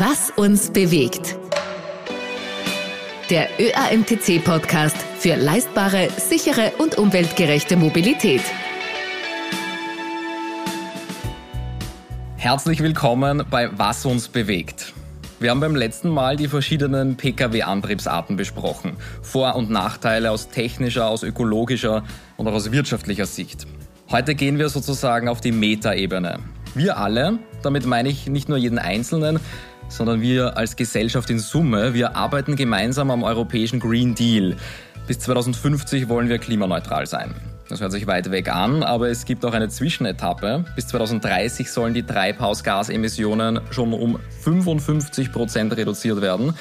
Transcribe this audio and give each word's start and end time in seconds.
Was 0.00 0.30
uns 0.34 0.70
bewegt. 0.70 1.36
Der 3.28 3.50
ÖAMTC-Podcast 3.60 4.96
für 4.96 5.36
leistbare, 5.36 6.08
sichere 6.16 6.72
und 6.78 6.96
umweltgerechte 6.96 7.76
Mobilität. 7.76 8.40
Herzlich 12.38 12.82
willkommen 12.82 13.44
bei 13.50 13.68
Was 13.76 14.06
uns 14.06 14.28
bewegt. 14.28 14.94
Wir 15.38 15.50
haben 15.50 15.60
beim 15.60 15.76
letzten 15.76 16.08
Mal 16.08 16.36
die 16.36 16.48
verschiedenen 16.48 17.18
Pkw-Antriebsarten 17.18 18.36
besprochen. 18.36 18.96
Vor- 19.20 19.54
und 19.54 19.68
Nachteile 19.68 20.30
aus 20.30 20.48
technischer, 20.48 21.08
aus 21.08 21.22
ökologischer 21.22 22.04
und 22.38 22.48
auch 22.48 22.54
aus 22.54 22.72
wirtschaftlicher 22.72 23.26
Sicht. 23.26 23.66
Heute 24.10 24.34
gehen 24.34 24.58
wir 24.58 24.70
sozusagen 24.70 25.28
auf 25.28 25.42
die 25.42 25.52
Metaebene. 25.52 26.38
Wir 26.74 26.96
alle, 26.96 27.38
damit 27.62 27.84
meine 27.84 28.08
ich 28.08 28.28
nicht 28.28 28.48
nur 28.48 28.56
jeden 28.56 28.78
Einzelnen, 28.78 29.40
sondern 29.90 30.22
wir 30.22 30.56
als 30.56 30.76
Gesellschaft 30.76 31.28
in 31.28 31.38
Summe, 31.38 31.92
wir 31.92 32.16
arbeiten 32.16 32.56
gemeinsam 32.56 33.10
am 33.10 33.22
europäischen 33.22 33.80
Green 33.80 34.14
Deal. 34.14 34.56
Bis 35.06 35.18
2050 35.18 36.08
wollen 36.08 36.28
wir 36.28 36.38
klimaneutral 36.38 37.06
sein. 37.06 37.34
Das 37.68 37.80
hört 37.80 37.92
sich 37.92 38.06
weit 38.06 38.30
weg 38.30 38.48
an, 38.48 38.82
aber 38.82 39.10
es 39.10 39.24
gibt 39.24 39.44
auch 39.44 39.52
eine 39.52 39.68
Zwischenetappe. 39.68 40.64
Bis 40.74 40.88
2030 40.88 41.70
sollen 41.70 41.94
die 41.94 42.02
Treibhausgasemissionen 42.02 43.60
schon 43.70 43.92
um 43.92 44.18
55 44.40 45.30
Prozent 45.30 45.76
reduziert 45.76 46.20
werden. 46.20 46.54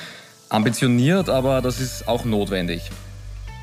Ambitioniert, 0.50 1.30
aber 1.30 1.62
das 1.62 1.80
ist 1.80 2.08
auch 2.08 2.26
notwendig. 2.26 2.92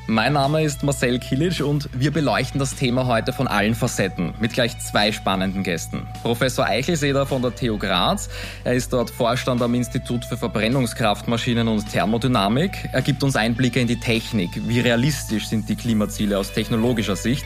Mein 0.09 0.31
Name 0.31 0.63
ist 0.63 0.83
Marcel 0.83 1.19
Kilic 1.19 1.59
und 1.59 1.89
wir 1.91 2.11
beleuchten 2.11 2.59
das 2.59 2.75
Thema 2.75 3.07
heute 3.07 3.33
von 3.33 3.45
allen 3.45 3.75
Facetten 3.75 4.33
mit 4.39 4.53
gleich 4.53 4.79
zwei 4.79 5.11
spannenden 5.11 5.63
Gästen. 5.63 6.07
Professor 6.23 6.65
Eichelseder 6.65 7.25
von 7.25 7.41
der 7.41 7.53
TU 7.53 7.77
Graz. 7.77 8.29
Er 8.63 8.73
ist 8.73 8.93
dort 8.93 9.09
Vorstand 9.09 9.61
am 9.61 9.75
Institut 9.75 10.23
für 10.23 10.37
Verbrennungskraftmaschinen 10.37 11.67
und 11.67 11.91
Thermodynamik. 11.91 12.87
Er 12.93 13.01
gibt 13.01 13.21
uns 13.21 13.35
Einblicke 13.35 13.81
in 13.81 13.87
die 13.87 13.99
Technik. 13.99 14.49
Wie 14.65 14.79
realistisch 14.79 15.47
sind 15.47 15.67
die 15.67 15.75
Klimaziele 15.75 16.37
aus 16.37 16.53
technologischer 16.53 17.17
Sicht? 17.17 17.45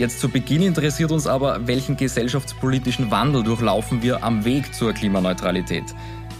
Jetzt 0.00 0.18
zu 0.18 0.28
Beginn 0.28 0.62
interessiert 0.62 1.12
uns 1.12 1.28
aber, 1.28 1.68
welchen 1.68 1.96
gesellschaftspolitischen 1.96 3.12
Wandel 3.12 3.44
durchlaufen 3.44 4.02
wir 4.02 4.24
am 4.24 4.44
Weg 4.44 4.74
zur 4.74 4.94
Klimaneutralität. 4.94 5.84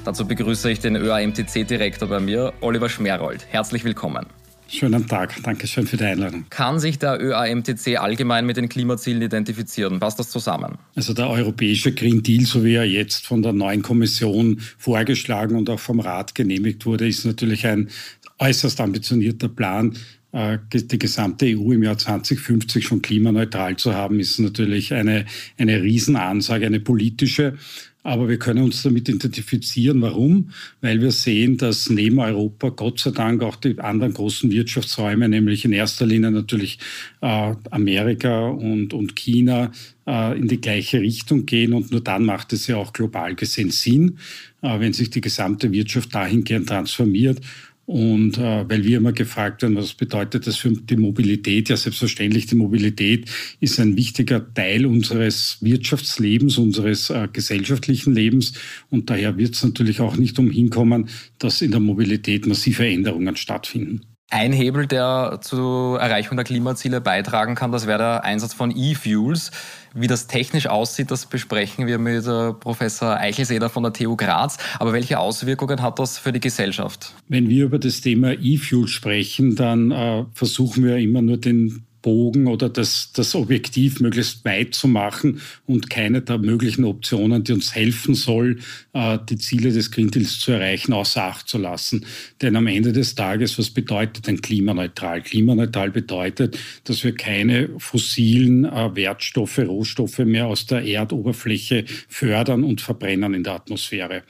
Dazu 0.05 0.27
begrüße 0.27 0.69
ich 0.69 0.81
den 0.81 0.97
ÖAMTC-Direktor 0.97 2.09
bei 2.09 2.19
mir, 2.19 2.53
Oliver 2.61 2.89
Schmerold. 2.89 3.47
Herzlich 3.51 3.84
willkommen. 3.84 4.27
Schönen 4.69 5.07
Tag, 5.07 5.34
danke 5.43 5.67
schön 5.67 5.87
für 5.87 5.97
die 5.97 6.05
Einladung. 6.05 6.47
Kann 6.51 6.81
sich 6.81 6.98
der 6.98 7.20
ÖAMTC 7.20 7.98
allgemein 7.98 8.47
mit 8.47 8.57
den 8.57 8.69
Klimazielen 8.69 9.23
identifizieren? 9.23 10.01
Passt 10.01 10.19
das 10.19 10.31
zusammen? 10.31 10.79
Also 10.95 11.12
der 11.12 11.29
europäische 11.29 11.93
Green 11.93 12.23
Deal, 12.23 12.45
so 12.45 12.65
wie 12.65 12.75
er 12.75 12.85
jetzt 12.85 13.27
von 13.27 13.42
der 13.42 13.53
neuen 13.53 13.83
Kommission 13.83 14.61
vorgeschlagen 14.79 15.57
und 15.57 15.70
auch 15.70 15.81
vom 15.81 16.01
Rat 16.01 16.35
genehmigt 16.35 16.87
wurde, 16.87 17.07
ist 17.07 17.25
natürlich 17.25 17.67
ein 17.67 17.91
äußerst 18.39 18.81
ambitionierter 18.81 19.48
Plan, 19.48 19.97
äh, 20.35 20.59
die 20.73 20.98
gesamte 20.98 21.47
EU 21.47 21.70
im 21.73 21.85
Jahr 21.85 21.97
2050 21.97 22.85
schon 22.85 23.03
klimaneutral 23.03 23.77
zu 23.77 23.95
haben, 23.95 24.19
ist 24.19 24.41
natürlich 24.41 24.92
eine, 24.92 25.27
eine 25.59 25.81
Riesenansage, 25.81 26.67
eine 26.67 26.81
politische. 26.81 27.57
Aber 28.05 28.29
wir 28.29 28.39
können 28.39 28.63
uns 28.63 28.83
damit 28.83 29.09
identifizieren. 29.09 30.03
Warum? 30.03 30.51
Weil 30.83 31.01
wir 31.01 31.11
sehen, 31.11 31.57
dass 31.57 31.89
neben 31.89 32.19
Europa 32.19 32.69
Gott 32.69 33.01
sei 33.01 33.13
Dank 33.13 33.43
auch 33.43 33.57
die 33.57 33.79
anderen 33.79 34.13
großen 34.13 34.51
Wirtschaftsräume, 34.51 35.27
nämlich 35.27 35.65
in 35.65 35.73
erster 35.73 36.05
Linie 36.05 36.31
natürlich 36.31 36.79
äh, 37.23 37.55
Amerika 37.71 38.49
und, 38.49 38.93
und 38.93 39.17
China, 39.17 39.73
äh, 40.07 40.39
in 40.39 40.49
die 40.49 40.61
gleiche 40.61 41.01
Richtung 41.01 41.47
gehen. 41.47 41.73
Und 41.73 41.93
nur 41.93 42.03
dann 42.03 42.27
macht 42.27 42.53
es 42.53 42.67
ja 42.67 42.77
auch 42.77 42.93
global 42.93 43.35
gesehen 43.35 43.71
Sinn, 43.71 44.19
äh, 44.61 44.79
wenn 44.81 44.93
sich 44.93 45.09
die 45.09 45.23
gesamte 45.23 45.73
Wirtschaft 45.73 46.14
dahingehend 46.14 46.69
transformiert. 46.69 47.41
Und 47.86 48.39
äh, 48.39 48.68
weil 48.68 48.84
wir 48.84 48.96
immer 48.96 49.12
gefragt 49.12 49.62
werden, 49.62 49.77
was 49.77 49.92
bedeutet 49.92 50.46
das 50.46 50.56
für 50.56 50.70
die 50.70 50.96
Mobilität? 50.96 51.68
Ja, 51.68 51.77
selbstverständlich, 51.77 52.46
die 52.46 52.55
Mobilität 52.55 53.30
ist 53.61 53.78
ein 53.78 53.96
wichtiger 53.96 54.55
Teil 54.55 54.86
unseres 54.86 55.58
Wirtschaftslebens, 55.61 56.56
unseres 56.56 57.11
äh, 57.11 57.28
gesellschaftlichen 57.30 58.14
Lebens. 58.14 58.55
Und 58.89 59.11
daher 59.11 59.36
wird 59.36 59.55
es 59.55 59.62
natürlich 59.62 60.00
auch 60.00 60.17
nicht 60.17 60.39
umhin 60.39 60.70
kommen, 60.70 61.11
dass 61.39 61.61
in 61.61 61.72
der 61.72 61.80
Mobilität 61.80 62.46
massive 62.46 62.86
Änderungen 62.86 63.36
stattfinden. 63.36 64.14
Ein 64.34 64.52
Hebel, 64.52 64.89
der 64.89 65.39
zur 65.42 66.00
Erreichung 66.00 66.36
der 66.36 66.45
Klimaziele 66.45 67.00
beitragen 67.00 67.55
kann, 67.55 67.70
das 67.70 67.86
wäre 67.86 67.98
der 67.98 68.24
Einsatz 68.24 68.52
von 68.52 68.77
E-Fuels. 68.77 69.52
Wie 69.95 70.08
das 70.08 70.27
technisch 70.27 70.67
aussieht, 70.67 71.12
das 71.12 71.27
besprechen 71.27 71.86
wir 71.86 71.98
mit 72.00 72.27
äh, 72.27 72.52
Professor 72.52 73.17
Eichelseder 73.17 73.68
von 73.68 73.84
der 73.84 73.92
TU 73.92 74.17
Graz. 74.17 74.58
Aber 74.80 74.92
welche 74.92 75.20
Auswirkungen 75.20 75.83
hat 75.83 76.00
das 76.00 76.18
für 76.18 76.33
die 76.33 76.40
Gesellschaft? 76.40 77.14
Wenn 77.28 77.48
wir 77.48 77.67
über 77.67 77.78
das 77.78 78.00
Thema 78.00 78.33
E-Fuel 78.33 78.89
sprechen, 78.89 79.55
dann 79.55 79.92
äh, 79.92 80.24
versuchen 80.33 80.83
wir 80.83 80.96
immer 80.96 81.22
nur 81.22 81.36
den 81.36 81.86
Bogen 82.05 82.48
oder 82.48 82.69
das, 82.69 83.13
das 83.13 83.35
Objektiv 83.35 83.98
möglichst 84.01 84.45
weit 84.45 84.75
zu 84.75 84.87
machen 84.87 85.41
und 85.65 85.89
keine 85.89 86.20
der 86.20 86.37
möglichen 86.37 86.85
Optionen, 86.85 87.42
die 87.45 87.53
uns 87.53 87.75
helfen 87.75 88.15
soll, 88.15 88.59
äh, 88.92 89.19
die 89.29 89.39
Ziele 89.39 89.73
des 89.73 89.91
Green 89.91 90.11
Deals 90.11 90.39
zu 90.39 90.53
erreichen, 90.53 90.93
außer 90.93 91.25
Acht 91.25 91.48
zu 91.48 91.57
lassen. 91.57 92.05
Denn 92.43 92.57
am 92.57 92.67
Ende 92.67 92.93
des 92.93 93.14
Tages, 93.14 93.59
was 93.59 93.70
bedeutet 93.70 94.27
denn 94.27 94.43
klimaneutral? 94.43 95.23
Klimaneutral 95.23 95.91
bedeutet, 95.91 96.59
dass 96.85 97.03
wir 97.05 97.14
keine 97.14 97.70
fossilen 97.79 98.67
äh, 98.67 98.95
Wertstoffe, 98.95 99.59
Rohstoffe 99.59 100.19
mehr 100.19 100.47
aus 100.47 100.67
der 100.67 100.85
Erdoberfläche 100.85 101.87
fördern 102.09 102.64
und 102.64 102.83
verbrennen 102.83 103.33
in 103.33 103.45
der 103.45 103.55
Atmosphäre. 103.55 104.25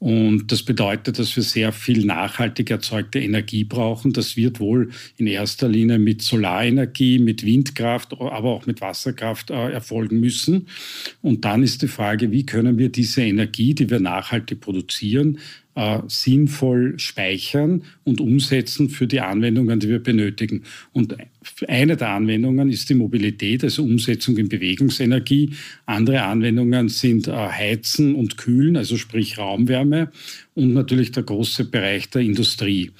Und 0.00 0.52
das 0.52 0.62
bedeutet, 0.62 1.18
dass 1.18 1.34
wir 1.34 1.42
sehr 1.42 1.72
viel 1.72 2.04
nachhaltig 2.04 2.70
erzeugte 2.70 3.18
Energie 3.18 3.64
brauchen. 3.64 4.12
Das 4.12 4.36
wird 4.36 4.60
wohl 4.60 4.90
in 5.16 5.26
erster 5.26 5.68
Linie 5.68 5.98
mit 5.98 6.22
Solarenergie, 6.22 7.18
mit 7.18 7.44
Windkraft, 7.44 8.12
aber 8.12 8.50
auch 8.50 8.66
mit 8.66 8.80
Wasserkraft 8.80 9.50
äh, 9.50 9.72
erfolgen 9.72 10.20
müssen. 10.20 10.68
Und 11.20 11.44
dann 11.44 11.64
ist 11.64 11.82
die 11.82 11.88
Frage, 11.88 12.30
wie 12.30 12.46
können 12.46 12.78
wir 12.78 12.90
diese 12.90 13.22
Energie, 13.22 13.74
die 13.74 13.90
wir 13.90 13.98
nachhaltig 13.98 14.60
produzieren, 14.60 15.38
äh, 15.78 16.00
sinnvoll 16.08 16.98
speichern 16.98 17.84
und 18.02 18.20
umsetzen 18.20 18.90
für 18.90 19.06
die 19.06 19.20
Anwendungen, 19.20 19.78
die 19.78 19.88
wir 19.88 20.02
benötigen. 20.02 20.64
Und 20.92 21.16
eine 21.68 21.96
der 21.96 22.10
Anwendungen 22.10 22.68
ist 22.68 22.90
die 22.90 22.94
Mobilität, 22.94 23.62
also 23.62 23.84
Umsetzung 23.84 24.36
in 24.38 24.48
Bewegungsenergie. 24.48 25.50
Andere 25.86 26.22
Anwendungen 26.22 26.88
sind 26.88 27.28
äh, 27.28 27.32
Heizen 27.32 28.16
und 28.16 28.36
Kühlen, 28.36 28.76
also 28.76 28.96
sprich 28.96 29.38
Raumwärme 29.38 30.10
und 30.54 30.74
natürlich 30.74 31.12
der 31.12 31.22
große 31.22 31.66
Bereich 31.66 32.10
der 32.10 32.22
Industrie. 32.22 32.90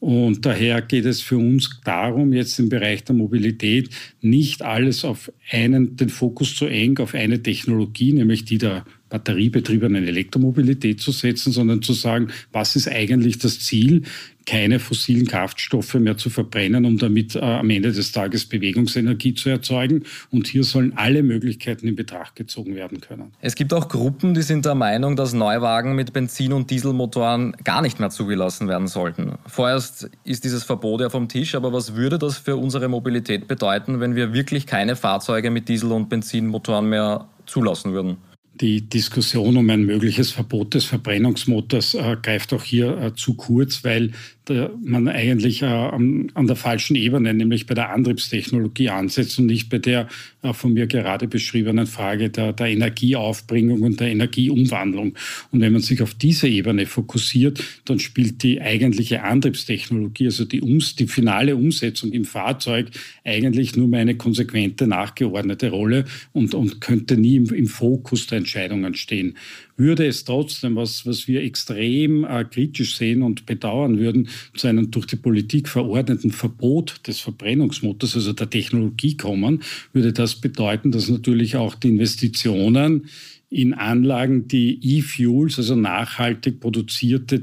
Und 0.00 0.44
daher 0.44 0.82
geht 0.82 1.06
es 1.06 1.22
für 1.22 1.38
uns 1.38 1.80
darum, 1.84 2.32
jetzt 2.32 2.58
im 2.58 2.68
Bereich 2.68 3.04
der 3.04 3.14
Mobilität 3.14 3.88
nicht 4.20 4.62
alles 4.62 5.04
auf 5.04 5.32
einen, 5.50 5.96
den 5.96 6.08
Fokus 6.08 6.56
zu 6.56 6.66
eng 6.66 6.98
auf 6.98 7.14
eine 7.14 7.42
Technologie, 7.42 8.12
nämlich 8.12 8.44
die 8.44 8.58
der 8.58 8.84
batteriebetriebenen 9.16 10.06
Elektromobilität 10.06 11.00
zu 11.00 11.12
setzen, 11.12 11.52
sondern 11.52 11.82
zu 11.82 11.92
sagen, 11.92 12.28
was 12.52 12.76
ist 12.76 12.88
eigentlich 12.88 13.38
das 13.38 13.60
Ziel? 13.60 14.02
keine 14.46 14.78
fossilen 14.78 15.26
Kraftstoffe 15.26 15.94
mehr 15.94 16.16
zu 16.16 16.30
verbrennen, 16.30 16.84
um 16.84 16.98
damit 16.98 17.34
äh, 17.34 17.40
am 17.40 17.68
Ende 17.68 17.92
des 17.92 18.12
Tages 18.12 18.46
Bewegungsenergie 18.46 19.34
zu 19.34 19.50
erzeugen. 19.50 20.04
Und 20.30 20.46
hier 20.46 20.62
sollen 20.62 20.96
alle 20.96 21.22
Möglichkeiten 21.22 21.88
in 21.88 21.96
Betracht 21.96 22.36
gezogen 22.36 22.76
werden 22.76 23.00
können. 23.00 23.32
Es 23.40 23.56
gibt 23.56 23.74
auch 23.74 23.88
Gruppen, 23.88 24.34
die 24.34 24.42
sind 24.42 24.64
der 24.64 24.76
Meinung, 24.76 25.16
dass 25.16 25.32
Neuwagen 25.32 25.96
mit 25.96 26.12
Benzin- 26.12 26.52
und 26.52 26.70
Dieselmotoren 26.70 27.56
gar 27.64 27.82
nicht 27.82 27.98
mehr 27.98 28.10
zugelassen 28.10 28.68
werden 28.68 28.86
sollten. 28.86 29.32
Vorerst 29.46 30.08
ist 30.24 30.44
dieses 30.44 30.62
Verbot 30.62 31.00
ja 31.00 31.10
vom 31.10 31.28
Tisch, 31.28 31.56
aber 31.56 31.72
was 31.72 31.96
würde 31.96 32.18
das 32.18 32.38
für 32.38 32.56
unsere 32.56 32.88
Mobilität 32.88 33.48
bedeuten, 33.48 33.98
wenn 33.98 34.14
wir 34.14 34.32
wirklich 34.32 34.66
keine 34.66 34.94
Fahrzeuge 34.94 35.50
mit 35.50 35.68
Diesel- 35.68 35.90
und 35.90 36.08
Benzinmotoren 36.08 36.88
mehr 36.88 37.26
zulassen 37.46 37.92
würden? 37.92 38.18
Die 38.60 38.88
Diskussion 38.88 39.58
um 39.58 39.68
ein 39.68 39.84
mögliches 39.84 40.30
Verbot 40.30 40.72
des 40.72 40.86
Verbrennungsmotors 40.86 41.92
äh, 41.92 42.16
greift 42.22 42.54
auch 42.54 42.62
hier 42.62 42.96
äh, 42.98 43.14
zu 43.14 43.34
kurz, 43.34 43.84
weil 43.84 44.12
äh, 44.48 44.68
man 44.82 45.08
eigentlich 45.08 45.60
äh, 45.60 45.66
an, 45.66 46.30
an, 46.32 46.46
der 46.46 46.56
falschen 46.56 46.96
Ebene, 46.96 47.34
nämlich 47.34 47.66
bei 47.66 47.74
der 47.74 47.90
Antriebstechnologie 47.90 48.88
ansetzt 48.88 49.38
und 49.38 49.46
nicht 49.46 49.68
bei 49.68 49.78
der 49.78 50.08
äh, 50.42 50.54
von 50.54 50.72
mir 50.72 50.86
gerade 50.86 51.28
beschriebenen 51.28 51.86
Frage 51.86 52.30
der, 52.30 52.54
der 52.54 52.68
Energieaufbringung 52.68 53.82
und 53.82 54.00
der 54.00 54.08
Energieumwandlung. 54.08 55.14
Und 55.50 55.60
wenn 55.60 55.72
man 55.72 55.82
sich 55.82 56.00
auf 56.00 56.14
diese 56.14 56.48
Ebene 56.48 56.86
fokussiert, 56.86 57.62
dann 57.84 57.98
spielt 57.98 58.42
die 58.42 58.62
eigentliche 58.62 59.22
Antriebstechnologie, 59.22 60.26
also 60.26 60.46
die, 60.46 60.62
Ums, 60.62 60.94
die 60.94 61.08
finale 61.08 61.56
Umsetzung 61.56 62.12
im 62.12 62.24
Fahrzeug, 62.24 62.86
eigentlich 63.22 63.76
nur 63.76 63.88
mehr 63.88 64.00
eine 64.00 64.16
konsequente, 64.16 64.86
nachgeordnete 64.86 65.70
Rolle 65.70 66.06
und, 66.32 66.54
und 66.54 66.80
könnte 66.80 67.18
nie 67.18 67.36
im, 67.36 67.52
im 67.52 67.66
Fokus 67.66 68.26
der 68.28 68.38
Entscheidungen 68.46 68.94
stehen 68.94 69.36
würde 69.76 70.06
es 70.06 70.24
trotzdem, 70.24 70.76
was, 70.76 71.04
was 71.04 71.28
wir 71.28 71.42
extrem 71.42 72.24
äh, 72.24 72.44
kritisch 72.44 72.96
sehen 72.96 73.22
und 73.22 73.44
bedauern 73.44 73.98
würden, 73.98 74.28
zu 74.54 74.68
einem 74.68 74.90
durch 74.90 75.06
die 75.06 75.16
Politik 75.16 75.68
verordneten 75.68 76.30
Verbot 76.30 77.06
des 77.06 77.20
Verbrennungsmotors, 77.20 78.14
also 78.14 78.32
der 78.32 78.48
Technologie 78.48 79.16
kommen, 79.16 79.62
würde 79.92 80.12
das 80.12 80.36
bedeuten, 80.36 80.92
dass 80.92 81.08
natürlich 81.08 81.56
auch 81.56 81.74
die 81.74 81.88
Investitionen 81.88 83.08
in 83.48 83.74
Anlagen, 83.74 84.48
die 84.48 84.78
E-Fuels, 84.82 85.58
also 85.58 85.76
nachhaltig 85.76 86.58
produzierte 86.60 87.40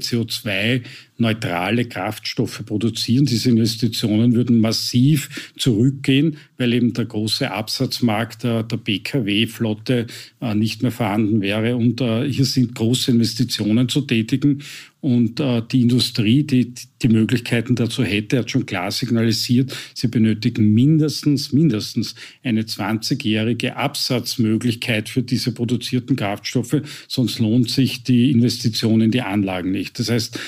CO2-neutrale 1.18 1.84
Kraftstoffe 1.86 2.64
produzieren. 2.64 3.26
Diese 3.26 3.50
Investitionen 3.50 4.34
würden 4.34 4.58
massiv 4.58 5.52
zurückgehen, 5.56 6.36
weil 6.58 6.72
eben 6.72 6.92
der 6.92 7.06
große 7.06 7.50
Absatzmarkt 7.50 8.44
der, 8.44 8.62
der 8.62 8.76
Pkw-Flotte 8.76 10.06
äh, 10.40 10.54
nicht 10.54 10.82
mehr 10.82 10.92
vorhanden 10.92 11.40
wäre. 11.40 11.76
Und 11.76 12.00
äh, 12.00 12.30
hier 12.30 12.44
sind 12.44 12.74
große 12.74 13.10
Investitionen 13.10 13.88
zu 13.88 14.02
tätigen. 14.02 14.62
Und 15.00 15.38
äh, 15.38 15.60
die 15.70 15.82
Industrie, 15.82 16.44
die 16.44 16.72
die 17.02 17.08
Möglichkeiten 17.08 17.74
dazu 17.74 18.02
hätte, 18.02 18.38
hat 18.38 18.50
schon 18.50 18.64
klar 18.64 18.90
signalisiert, 18.90 19.76
sie 19.92 20.08
benötigen 20.08 20.72
mindestens, 20.72 21.52
mindestens 21.52 22.14
eine 22.42 22.62
20-jährige 22.62 23.76
Absatzmöglichkeit 23.76 25.10
für 25.10 25.22
diese 25.22 25.52
produzierten 25.52 26.16
Kraftstoffe, 26.16 26.80
sonst 27.06 27.38
lohnt 27.38 27.68
sich 27.68 28.02
die 28.02 28.30
Investition 28.30 29.02
in 29.02 29.10
die 29.10 29.20
Anlagen 29.20 29.70
nicht. 29.72 29.98
Das 29.98 30.08
heißt, 30.08 30.40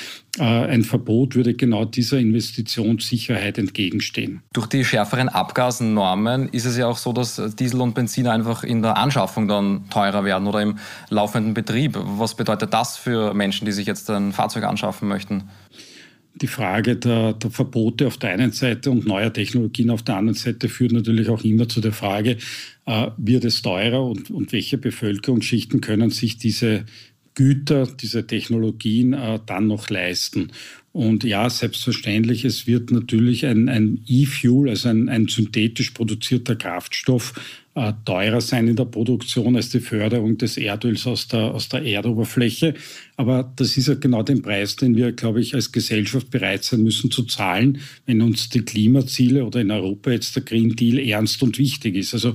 ein 0.43 0.85
Verbot 0.85 1.35
würde 1.35 1.55
genau 1.55 1.85
dieser 1.85 2.19
Investitionssicherheit 2.19 3.59
entgegenstehen. 3.59 4.43
Durch 4.53 4.67
die 4.67 4.85
schärferen 4.85 5.29
Abgasnormen 5.29 6.49
ist 6.51 6.67
es 6.67 6.77
ja 6.77 6.87
auch 6.87 6.99
so, 6.99 7.13
dass 7.13 7.41
Diesel 7.57 7.81
und 7.81 7.95
Benzin 7.95 8.27
einfach 8.27 8.63
in 8.63 8.83
der 8.83 8.97
Anschaffung 8.97 9.49
dann 9.49 9.89
teurer 9.89 10.25
werden 10.25 10.47
oder 10.47 10.63
im 10.63 10.79
laufenden 11.09 11.55
Betrieb. 11.55 11.97
Was 11.97 12.35
bedeutet 12.35 12.75
das 12.75 12.97
für 12.97 13.35
Menschen, 13.35 13.65
die 13.65 13.73
sich 13.73 13.87
jetzt 13.87 14.11
ein 14.11 14.33
Fahrzeug 14.33 14.65
anschaffen 14.65 15.09
möchten? 15.09 15.45
Die 16.35 16.49
Frage 16.49 16.97
der, 16.97 17.33
der, 17.33 17.51
Verbote 17.51 18.07
auf 18.07 18.19
der 18.19 18.31
einen 18.31 18.53
Seite 18.53 18.91
und 18.91 19.07
neuer 19.07 19.33
Technologien 19.33 19.89
auf 19.89 20.03
der 20.03 20.17
anderen 20.17 20.35
Seite 20.35 20.69
führt 20.69 20.93
natürlich 20.93 21.31
auch 21.31 21.43
immer 21.45 21.67
zu 21.67 21.81
der 21.81 21.93
Frage, 21.93 22.37
äh, 22.85 23.07
wird 23.17 23.47
es 23.47 23.63
teurer 23.63 24.05
und, 24.05 24.31
und 24.31 24.53
welche 24.53 24.77
Bevölkerungsschichten 24.77 25.81
können 25.81 26.11
sich 26.11 26.37
diese 26.37 26.85
Güter, 27.37 27.87
diese 27.87 28.27
Technologien 28.27 29.13
äh, 29.13 29.39
dann 29.47 29.69
noch 29.69 29.89
leisten. 29.91 30.51
Und 30.93 31.25
ja, 31.25 31.51
selbstverständlich, 31.51 32.47
es 32.47 32.67
wird 32.67 32.91
natürlich 32.91 33.45
ein, 33.45 34.01
E-Fuel, 34.07 34.71
also 34.71 34.89
ein, 34.89 35.11
ein, 35.11 35.29
synthetisch 35.29 35.91
produzierter 35.91 36.57
Kraftstoff, 36.57 37.35
äh, 37.75 37.93
teurer 38.07 38.41
sein 38.41 38.67
in 38.69 38.77
der 38.77 38.87
Produktion 38.87 39.55
als 39.55 39.69
die 39.69 39.81
Förderung 39.81 40.39
des 40.39 40.57
Erdöls 40.57 41.07
aus 41.07 41.29
der, 41.29 41.55
aus 41.55 41.69
der 41.69 41.83
Erdoberfläche. 41.83 42.73
Aber 43.19 43.53
das 43.57 43.77
ist 43.77 43.89
ja 43.89 43.95
genau 43.95 44.23
den 44.23 44.41
Preis, 44.41 44.77
den 44.77 44.97
wir, 44.97 45.13
glaube 45.13 45.43
ich, 45.43 45.55
als 45.55 45.71
Gesellschaft 45.71 46.31
bereit 46.31 46.65
sein 46.65 46.83
müssen 46.83 47.11
zu 47.11 47.25
zahlen, 47.25 47.83
wenn 48.07 48.23
uns 48.23 48.49
die 48.49 48.63
Klimaziele 48.63 49.45
oder 49.45 49.61
in 49.61 49.71
Europa 49.71 50.11
jetzt 50.11 50.35
der 50.35 50.45
Green 50.45 50.75
Deal 50.75 50.99
ernst 50.99 51.43
und 51.43 51.59
wichtig 51.59 51.97
ist. 51.97 52.15
Also 52.15 52.35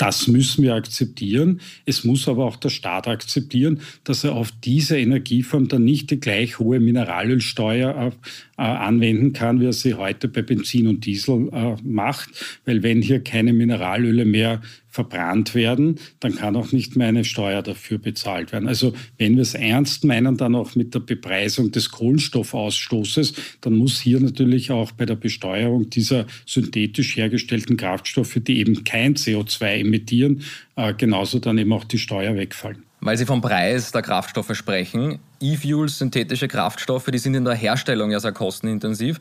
das 0.00 0.28
müssen 0.28 0.64
wir 0.64 0.74
akzeptieren. 0.74 1.60
Es 1.84 2.04
muss 2.04 2.26
aber 2.26 2.46
auch 2.46 2.56
der 2.56 2.70
Staat 2.70 3.06
akzeptieren, 3.06 3.80
dass 4.02 4.24
er 4.24 4.32
auf 4.32 4.50
diese 4.64 4.98
Energieform 4.98 5.68
dann 5.68 5.84
nicht 5.84 6.10
die 6.10 6.18
gleich 6.18 6.58
hohe 6.58 6.80
Mineralölsteuer 6.80 8.12
äh, 8.56 8.62
anwenden 8.62 9.34
kann, 9.34 9.60
wie 9.60 9.66
er 9.66 9.74
sie 9.74 9.94
heute 9.94 10.28
bei 10.28 10.40
Benzin 10.40 10.86
und 10.86 11.04
Diesel 11.04 11.50
äh, 11.52 11.76
macht. 11.82 12.30
Weil 12.64 12.82
wenn 12.82 13.02
hier 13.02 13.22
keine 13.22 13.52
Mineralöle 13.52 14.24
mehr 14.24 14.62
verbrannt 14.90 15.54
werden, 15.54 16.00
dann 16.18 16.34
kann 16.34 16.56
auch 16.56 16.72
nicht 16.72 16.96
mehr 16.96 17.08
eine 17.08 17.24
Steuer 17.24 17.62
dafür 17.62 17.98
bezahlt 17.98 18.52
werden. 18.52 18.68
Also 18.68 18.92
wenn 19.18 19.36
wir 19.36 19.42
es 19.42 19.54
ernst 19.54 20.04
meinen, 20.04 20.36
dann 20.36 20.54
auch 20.54 20.74
mit 20.74 20.94
der 20.94 21.00
Bepreisung 21.00 21.70
des 21.70 21.90
Kohlenstoffausstoßes, 21.90 23.34
dann 23.60 23.76
muss 23.76 24.00
hier 24.00 24.20
natürlich 24.20 24.72
auch 24.72 24.90
bei 24.92 25.06
der 25.06 25.14
Besteuerung 25.14 25.88
dieser 25.90 26.26
synthetisch 26.44 27.16
hergestellten 27.16 27.76
Kraftstoffe, 27.76 28.38
die 28.40 28.58
eben 28.58 28.82
kein 28.84 29.14
CO2 29.14 29.80
emittieren, 29.80 30.42
äh, 30.76 30.92
genauso 30.92 31.38
dann 31.38 31.58
eben 31.58 31.72
auch 31.72 31.84
die 31.84 31.98
Steuer 31.98 32.34
wegfallen. 32.34 32.82
Weil 33.00 33.16
Sie 33.16 33.24
vom 33.24 33.40
Preis 33.40 33.92
der 33.92 34.02
Kraftstoffe 34.02 34.54
sprechen. 34.54 35.20
E-Fuels, 35.40 35.98
synthetische 35.98 36.48
Kraftstoffe, 36.48 37.06
die 37.06 37.18
sind 37.18 37.34
in 37.34 37.44
der 37.44 37.54
Herstellung 37.54 38.10
ja 38.10 38.20
sehr 38.20 38.32
kostenintensiv. 38.32 39.18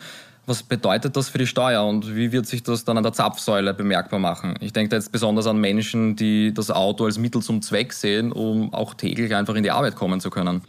Was 0.50 0.64
bedeutet 0.64 1.16
das 1.16 1.30
für 1.30 1.38
die 1.38 1.46
Steuer 1.46 1.86
und 1.86 2.16
wie 2.16 2.32
wird 2.32 2.48
sich 2.48 2.64
das 2.64 2.84
dann 2.84 2.98
an 2.98 3.04
der 3.04 3.14
Zapfsäule 3.14 3.72
bemerkbar 3.76 4.18
machen? 4.18 4.56
Ich 4.62 4.74
denke 4.74 4.90
da 4.90 4.96
jetzt 4.96 5.12
besonders 5.12 5.46
an 5.46 5.62
Menschen, 5.62 6.16
die 6.16 6.52
das 6.52 6.72
Auto 6.72 7.06
als 7.06 7.20
Mittel 7.20 7.44
zum 7.44 7.62
Zweck 7.62 7.94
sehen, 7.94 8.32
um 8.32 8.74
auch 8.74 8.96
täglich 8.96 9.36
einfach 9.36 9.54
in 9.54 9.62
die 9.62 9.70
Arbeit 9.70 9.96
kommen 9.96 10.20
zu 10.20 10.32
können. 10.32 10.64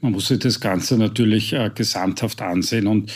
Man 0.00 0.12
muss 0.12 0.28
sich 0.28 0.38
das 0.38 0.60
Ganze 0.60 0.96
natürlich 0.96 1.52
äh, 1.52 1.68
gesamthaft 1.74 2.40
ansehen 2.42 2.86
und 2.86 3.10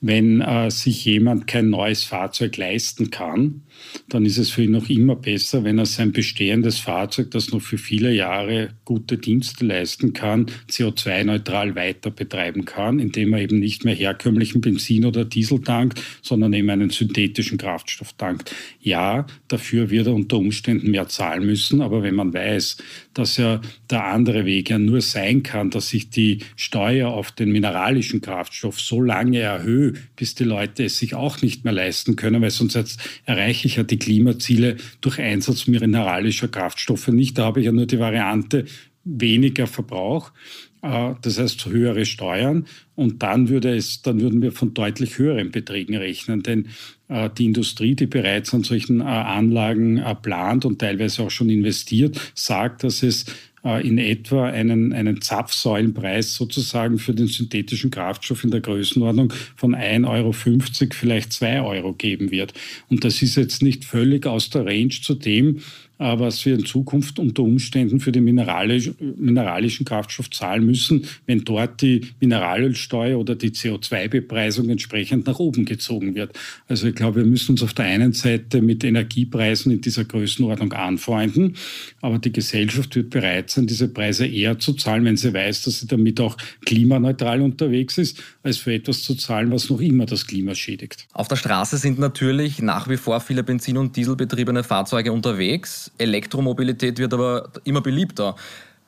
wenn 0.00 0.40
äh, 0.40 0.70
sich 0.70 1.04
jemand 1.04 1.46
kein 1.46 1.70
neues 1.70 2.04
Fahrzeug 2.04 2.56
leisten 2.56 3.10
kann, 3.10 3.62
dann 4.08 4.24
ist 4.24 4.38
es 4.38 4.50
für 4.50 4.62
ihn 4.62 4.70
noch 4.70 4.88
immer 4.88 5.16
besser, 5.16 5.64
wenn 5.64 5.78
er 5.78 5.86
sein 5.86 6.12
bestehendes 6.12 6.78
Fahrzeug, 6.78 7.30
das 7.32 7.50
noch 7.50 7.60
für 7.60 7.78
viele 7.78 8.12
Jahre 8.12 8.70
gute 8.84 9.18
Dienste 9.18 9.64
leisten 9.64 10.12
kann, 10.12 10.46
CO2-neutral 10.70 11.74
weiter 11.74 12.10
betreiben 12.10 12.64
kann, 12.64 13.00
indem 13.00 13.32
er 13.32 13.40
eben 13.40 13.58
nicht 13.58 13.84
mehr 13.84 13.94
herkömmlichen 13.94 14.60
Benzin 14.60 15.04
oder 15.04 15.24
Diesel 15.24 15.62
tankt, 15.62 16.00
sondern 16.22 16.52
eben 16.52 16.70
einen 16.70 16.90
synthetischen 16.90 17.58
Kraftstoff 17.58 18.12
tankt. 18.12 18.54
Ja, 18.80 19.26
dafür 19.48 19.90
wird 19.90 20.06
er 20.06 20.14
unter 20.14 20.38
Umständen 20.38 20.90
mehr 20.90 21.08
zahlen 21.08 21.44
müssen, 21.44 21.82
aber 21.82 22.02
wenn 22.02 22.14
man 22.14 22.32
weiß, 22.32 22.76
dass 23.18 23.36
ja 23.36 23.60
der 23.90 24.04
andere 24.04 24.44
Weg 24.44 24.70
ja 24.70 24.78
nur 24.78 25.00
sein 25.00 25.42
kann, 25.42 25.70
dass 25.70 25.92
ich 25.92 26.10
die 26.10 26.38
Steuer 26.56 27.08
auf 27.08 27.32
den 27.32 27.50
mineralischen 27.50 28.20
Kraftstoff 28.20 28.80
so 28.80 29.00
lange 29.00 29.40
erhöhe, 29.40 29.94
bis 30.16 30.34
die 30.34 30.44
Leute 30.44 30.84
es 30.84 30.98
sich 30.98 31.14
auch 31.14 31.42
nicht 31.42 31.64
mehr 31.64 31.72
leisten 31.72 32.16
können, 32.16 32.40
weil 32.40 32.50
sonst 32.50 32.98
erreiche 33.24 33.66
ich 33.66 33.76
ja 33.76 33.82
die 33.82 33.98
Klimaziele 33.98 34.76
durch 35.00 35.18
Einsatz 35.18 35.66
mineralischer 35.66 36.48
Kraftstoffe 36.48 37.08
nicht. 37.08 37.38
Da 37.38 37.44
habe 37.44 37.60
ich 37.60 37.66
ja 37.66 37.72
nur 37.72 37.86
die 37.86 37.98
Variante 37.98 38.64
weniger 39.04 39.66
Verbrauch. 39.66 40.32
Äh, 40.82 41.14
das 41.22 41.38
heißt 41.38 41.66
höhere 41.66 42.04
Steuern 42.04 42.66
und 42.94 43.22
dann 43.22 43.48
würde 43.48 43.74
es, 43.74 44.02
dann 44.02 44.20
würden 44.20 44.42
wir 44.42 44.52
von 44.52 44.74
deutlich 44.74 45.18
höheren 45.18 45.50
Beträgen 45.50 45.96
rechnen, 45.96 46.42
denn 46.42 46.68
äh, 47.08 47.28
die 47.36 47.46
Industrie, 47.46 47.94
die 47.94 48.06
bereits 48.06 48.54
an 48.54 48.62
solchen 48.62 49.00
äh, 49.00 49.04
Anlagen 49.04 50.02
plant 50.22 50.64
und 50.64 50.78
teilweise 50.78 51.22
auch 51.22 51.30
schon 51.30 51.50
investiert, 51.50 52.20
sagt, 52.34 52.84
dass 52.84 53.02
es 53.02 53.26
in 53.82 53.98
etwa 53.98 54.46
einen, 54.46 54.92
einen 54.92 55.20
Zapfsäulenpreis 55.20 56.36
sozusagen 56.36 57.00
für 57.00 57.12
den 57.12 57.26
synthetischen 57.26 57.90
Kraftstoff 57.90 58.44
in 58.44 58.52
der 58.52 58.60
Größenordnung 58.60 59.32
von 59.56 59.74
1,50 59.74 60.06
Euro, 60.08 60.32
vielleicht 60.94 61.32
2 61.32 61.62
Euro 61.62 61.92
geben 61.92 62.30
wird. 62.30 62.54
Und 62.88 63.04
das 63.04 63.20
ist 63.20 63.34
jetzt 63.34 63.60
nicht 63.60 63.84
völlig 63.84 64.26
aus 64.26 64.50
der 64.50 64.64
Range 64.64 64.90
zu 64.90 65.14
dem, 65.14 65.58
was 65.98 66.44
wir 66.46 66.54
in 66.54 66.64
Zukunft 66.64 67.18
unter 67.18 67.42
Umständen 67.42 68.00
für 68.00 68.12
den 68.12 68.24
mineralisch, 68.24 68.92
mineralischen 69.16 69.84
Kraftstoff 69.84 70.30
zahlen 70.30 70.64
müssen, 70.64 71.06
wenn 71.26 71.44
dort 71.44 71.82
die 71.82 72.02
Mineralölsteuer 72.20 73.18
oder 73.18 73.34
die 73.34 73.50
CO2-Bepreisung 73.50 74.68
entsprechend 74.70 75.26
nach 75.26 75.38
oben 75.38 75.64
gezogen 75.64 76.14
wird. 76.14 76.38
Also 76.68 76.86
ich 76.88 76.94
glaube, 76.94 77.20
wir 77.20 77.26
müssen 77.26 77.52
uns 77.52 77.62
auf 77.62 77.74
der 77.74 77.86
einen 77.86 78.12
Seite 78.12 78.62
mit 78.62 78.84
Energiepreisen 78.84 79.72
in 79.72 79.80
dieser 79.80 80.04
Größenordnung 80.04 80.72
anfreunden, 80.72 81.56
aber 82.00 82.18
die 82.18 82.32
Gesellschaft 82.32 82.94
wird 82.94 83.10
bereit 83.10 83.50
sein, 83.50 83.66
diese 83.66 83.88
Preise 83.88 84.26
eher 84.26 84.58
zu 84.58 84.74
zahlen, 84.74 85.04
wenn 85.04 85.16
sie 85.16 85.34
weiß, 85.34 85.62
dass 85.64 85.80
sie 85.80 85.86
damit 85.86 86.20
auch 86.20 86.36
klimaneutral 86.64 87.42
unterwegs 87.42 87.98
ist, 87.98 88.22
als 88.42 88.58
für 88.58 88.72
etwas 88.72 89.02
zu 89.02 89.14
zahlen, 89.14 89.50
was 89.50 89.68
noch 89.68 89.80
immer 89.80 90.06
das 90.06 90.26
Klima 90.26 90.54
schädigt. 90.54 91.06
Auf 91.12 91.28
der 91.28 91.36
Straße 91.36 91.76
sind 91.76 91.98
natürlich 91.98 92.62
nach 92.62 92.88
wie 92.88 92.96
vor 92.96 93.20
viele 93.20 93.42
Benzin- 93.42 93.76
und 93.76 93.96
Dieselbetriebene 93.96 94.62
Fahrzeuge 94.62 95.12
unterwegs. 95.12 95.87
Elektromobilität 95.96 96.98
wird 96.98 97.14
aber 97.14 97.50
immer 97.64 97.80
beliebter. 97.80 98.36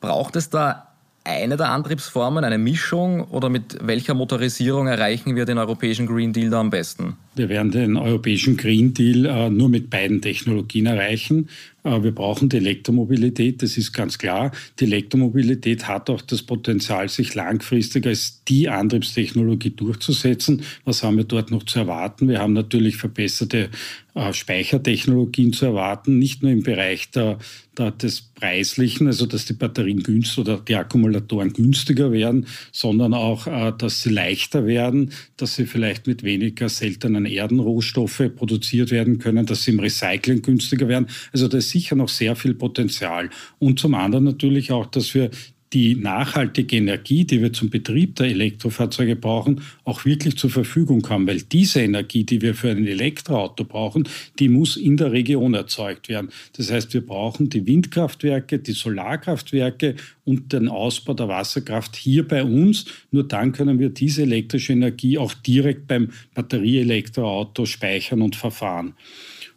Braucht 0.00 0.36
es 0.36 0.50
da 0.50 0.90
eine 1.24 1.56
der 1.56 1.70
Antriebsformen, 1.70 2.44
eine 2.44 2.58
Mischung 2.58 3.24
oder 3.24 3.50
mit 3.50 3.76
welcher 3.82 4.14
Motorisierung 4.14 4.86
erreichen 4.86 5.36
wir 5.36 5.44
den 5.44 5.58
europäischen 5.58 6.06
Green 6.06 6.32
Deal 6.32 6.50
da 6.50 6.60
am 6.60 6.70
besten? 6.70 7.16
Wir 7.34 7.48
werden 7.48 7.70
den 7.70 7.96
europäischen 7.96 8.56
Green 8.56 8.94
Deal 8.94 9.26
äh, 9.26 9.50
nur 9.50 9.68
mit 9.68 9.90
beiden 9.90 10.22
Technologien 10.22 10.86
erreichen. 10.86 11.48
Äh, 11.84 12.02
wir 12.02 12.14
brauchen 12.14 12.48
die 12.48 12.56
Elektromobilität, 12.56 13.62
das 13.62 13.76
ist 13.76 13.92
ganz 13.92 14.18
klar. 14.18 14.52
Die 14.78 14.84
Elektromobilität 14.84 15.88
hat 15.88 16.10
auch 16.10 16.22
das 16.22 16.42
Potenzial, 16.42 17.08
sich 17.08 17.34
langfristig 17.34 18.06
als 18.06 18.44
die 18.44 18.68
Antriebstechnologie 18.68 19.70
durchzusetzen. 19.70 20.62
Was 20.84 21.02
haben 21.02 21.16
wir 21.16 21.24
dort 21.24 21.50
noch 21.50 21.64
zu 21.64 21.80
erwarten? 21.80 22.28
Wir 22.28 22.40
haben 22.40 22.52
natürlich 22.52 22.96
verbesserte 22.96 23.70
äh, 24.14 24.32
Speichertechnologien 24.32 25.52
zu 25.52 25.66
erwarten, 25.66 26.18
nicht 26.18 26.42
nur 26.42 26.50
im 26.50 26.62
Bereich 26.62 27.10
der, 27.12 27.38
der, 27.78 27.92
des 27.92 28.22
Preislichen, 28.22 29.06
also 29.06 29.24
dass 29.26 29.44
die 29.44 29.52
Batterien 29.52 30.02
günstig 30.02 30.38
oder 30.38 30.58
die 30.58 30.74
Akkumulatoren 30.74 31.52
günstiger 31.52 32.10
werden, 32.10 32.46
sondern 32.72 33.14
auch, 33.14 33.46
äh, 33.46 33.72
dass 33.76 34.02
sie 34.02 34.10
leichter 34.10 34.66
werden, 34.66 35.12
dass 35.36 35.54
sie 35.54 35.66
vielleicht 35.66 36.08
mit 36.08 36.24
weniger 36.24 36.68
seltenen 36.68 37.24
Erdenrohstoffe 37.24 38.22
produziert 38.34 38.90
werden 38.90 39.18
können, 39.18 39.46
dass 39.46 39.62
sie 39.62 39.70
im 39.70 39.80
Recycling 39.80 40.42
günstiger 40.42 40.88
werden. 40.88 41.06
Also 41.32 41.46
da 41.46 41.58
ist 41.58 41.69
sicher 41.70 41.96
noch 41.96 42.08
sehr 42.08 42.36
viel 42.36 42.54
Potenzial. 42.54 43.30
Und 43.58 43.78
zum 43.78 43.94
anderen 43.94 44.24
natürlich 44.24 44.72
auch, 44.72 44.86
dass 44.86 45.14
wir 45.14 45.30
die 45.72 45.94
nachhaltige 45.94 46.76
Energie, 46.76 47.24
die 47.24 47.40
wir 47.40 47.52
zum 47.52 47.70
Betrieb 47.70 48.16
der 48.16 48.26
Elektrofahrzeuge 48.26 49.14
brauchen, 49.14 49.60
auch 49.84 50.04
wirklich 50.04 50.36
zur 50.36 50.50
Verfügung 50.50 51.08
haben. 51.08 51.26
Weil 51.28 51.42
diese 51.42 51.80
Energie, 51.80 52.24
die 52.24 52.42
wir 52.42 52.54
für 52.54 52.70
ein 52.70 52.86
Elektroauto 52.86 53.64
brauchen, 53.64 54.08
die 54.38 54.48
muss 54.48 54.76
in 54.76 54.96
der 54.96 55.12
Region 55.12 55.54
erzeugt 55.54 56.08
werden. 56.08 56.30
Das 56.56 56.72
heißt, 56.72 56.92
wir 56.92 57.06
brauchen 57.06 57.50
die 57.50 57.66
Windkraftwerke, 57.66 58.58
die 58.58 58.72
Solarkraftwerke 58.72 59.94
und 60.24 60.52
den 60.52 60.68
Ausbau 60.68 61.14
der 61.14 61.28
Wasserkraft 61.28 61.94
hier 61.94 62.26
bei 62.26 62.42
uns. 62.42 62.86
Nur 63.12 63.26
dann 63.26 63.52
können 63.52 63.78
wir 63.78 63.90
diese 63.90 64.22
elektrische 64.22 64.72
Energie 64.72 65.18
auch 65.18 65.34
direkt 65.34 65.86
beim 65.86 66.10
Batterieelektroauto 66.34 67.64
speichern 67.64 68.22
und 68.22 68.34
verfahren. 68.34 68.94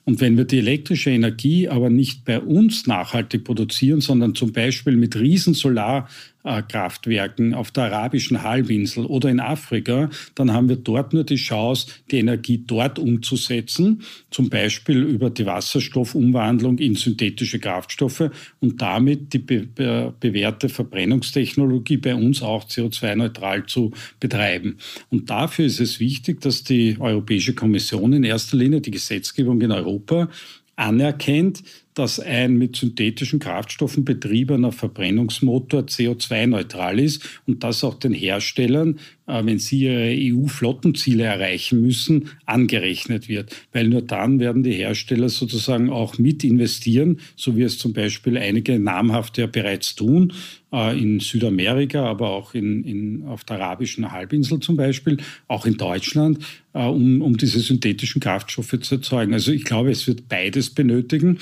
Und 0.06 0.20
wenn 0.20 0.36
wir 0.38 0.46
die 0.46 0.60
elektrische 0.60 1.12
Energie 1.12 1.70
aber 1.70 1.90
nicht 1.90 2.26
bei 2.26 2.40
uns 2.40 2.88
nachhaltig 2.88 3.46
produzieren, 3.46 4.02
sondern 4.02 4.36
zum 4.36 4.52
Beispiel 4.52 4.98
mit 4.98 5.16
riesen 5.16 5.54
Solar 5.54 6.10
Kraftwerken 6.44 7.54
auf 7.54 7.72
der 7.72 7.86
arabischen 7.86 8.44
Halbinsel 8.44 9.06
oder 9.06 9.30
in 9.30 9.40
Afrika, 9.40 10.10
dann 10.36 10.52
haben 10.52 10.68
wir 10.70 10.76
dort 10.76 11.14
nur 11.14 11.24
die 11.24 11.36
Chance, 11.36 11.88
die 12.12 12.20
Energie 12.20 12.64
dort 12.66 13.00
umzusetzen, 13.00 14.02
zum 14.30 14.50
Beispiel 14.50 15.04
über 15.04 15.30
die 15.30 15.46
Wasserstoffumwandlung 15.46 16.78
in 16.80 16.96
synthetische 16.96 17.60
Kraftstoffe 17.60 18.30
und 18.60 18.82
damit 18.82 19.34
die 19.34 19.40
be 19.40 20.14
bewährte 20.20 20.70
Verbrennungstechnologie 20.70 21.98
bei 21.98 22.16
uns 22.16 22.42
auch 22.42 22.66
CO2-neutral 22.66 23.66
zu 23.66 23.92
betreiben. 24.20 24.78
Und 25.10 25.30
dafür 25.30 25.66
ist 25.66 25.80
es 25.80 26.00
wichtig, 26.00 26.42
dass 26.42 26.64
die 26.64 26.98
Europäische 27.00 27.54
Kommission 27.54 28.14
in 28.14 28.24
erster 28.24 28.58
Linie 28.58 28.82
die 28.82 28.92
Gesetzgebung 28.92 29.62
in 29.62 29.72
Europa 29.72 30.30
anerkennt, 30.76 31.64
dass 31.94 32.20
ein 32.20 32.58
mit 32.58 32.76
synthetischen 32.76 33.40
Kraftstoffen 33.40 34.06
betriebener 34.06 34.72
Verbrennungsmotor 34.72 35.82
CO2-neutral 35.82 37.00
ist 37.00 37.24
und 37.48 37.64
das 37.64 37.84
auch 37.84 37.96
den 37.96 38.14
Herstellern, 38.14 39.00
äh, 39.28 39.46
wenn 39.46 39.60
sie 39.60 39.84
ihre 39.84 40.14
EU-Flottenziele 40.36 41.24
erreichen 41.24 41.82
müssen, 41.82 42.30
angerechnet 42.46 43.30
wird. 43.30 43.56
Weil 43.72 43.88
nur 43.88 44.02
dann 44.02 44.40
werden 44.40 44.64
die 44.64 44.74
Hersteller 44.74 45.30
sozusagen 45.30 45.90
auch 45.90 46.18
mit 46.18 46.44
investieren, 46.44 47.20
so 47.36 47.56
wie 47.56 47.64
es 47.64 47.78
zum 47.78 47.94
Beispiel 47.94 48.38
einige 48.38 48.80
namhafte 48.80 49.42
ja 49.42 49.48
bereits 49.48 49.96
tun, 49.96 50.34
äh, 50.74 51.00
in 51.00 51.20
Südamerika, 51.20 52.04
aber 52.06 52.32
auch 52.32 52.54
in, 52.54 52.84
in, 52.84 53.26
auf 53.26 53.44
der 53.44 53.62
arabischen 53.62 54.12
Halbinsel 54.12 54.60
zum 54.60 54.76
Beispiel, 54.76 55.18
auch 55.48 55.66
in 55.66 55.78
Deutschland, 55.78 56.40
äh, 56.74 56.84
um, 56.84 57.22
um 57.22 57.38
diese 57.38 57.60
synthetischen 57.60 58.20
Kraftstoffe 58.20 58.80
zu 58.82 58.96
erzeugen. 58.96 59.34
Also 59.34 59.52
ich 59.52 59.64
glaube, 59.64 59.92
es 59.92 60.08
wird 60.08 60.28
beides 60.28 60.72
benötigen. 60.72 61.38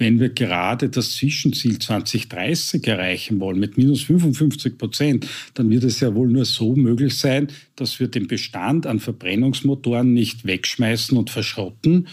Wenn 0.00 0.20
wir 0.20 0.30
gerade 0.30 0.88
das 0.88 1.16
Zwischenziel 1.16 1.78
2030 1.78 2.86
erreichen 2.86 3.40
wollen 3.40 3.58
mit 3.58 3.76
minus 3.76 4.02
55 4.02 4.78
Prozent, 4.78 5.26
dann 5.54 5.70
wird 5.70 5.84
es 5.84 6.00
ja 6.00 6.14
wohl 6.14 6.28
nur 6.28 6.44
so 6.44 6.74
möglich 6.74 7.16
sein, 7.18 7.48
dass 7.76 8.00
wir 8.00 8.08
den 8.08 8.26
Bestand 8.26 8.86
an 8.86 9.00
Verbrennungsmotoren 9.00 10.12
nicht 10.12 10.46
wegschmeißen 10.46 11.16
und 11.16 11.30
verschrotten, 11.30 12.06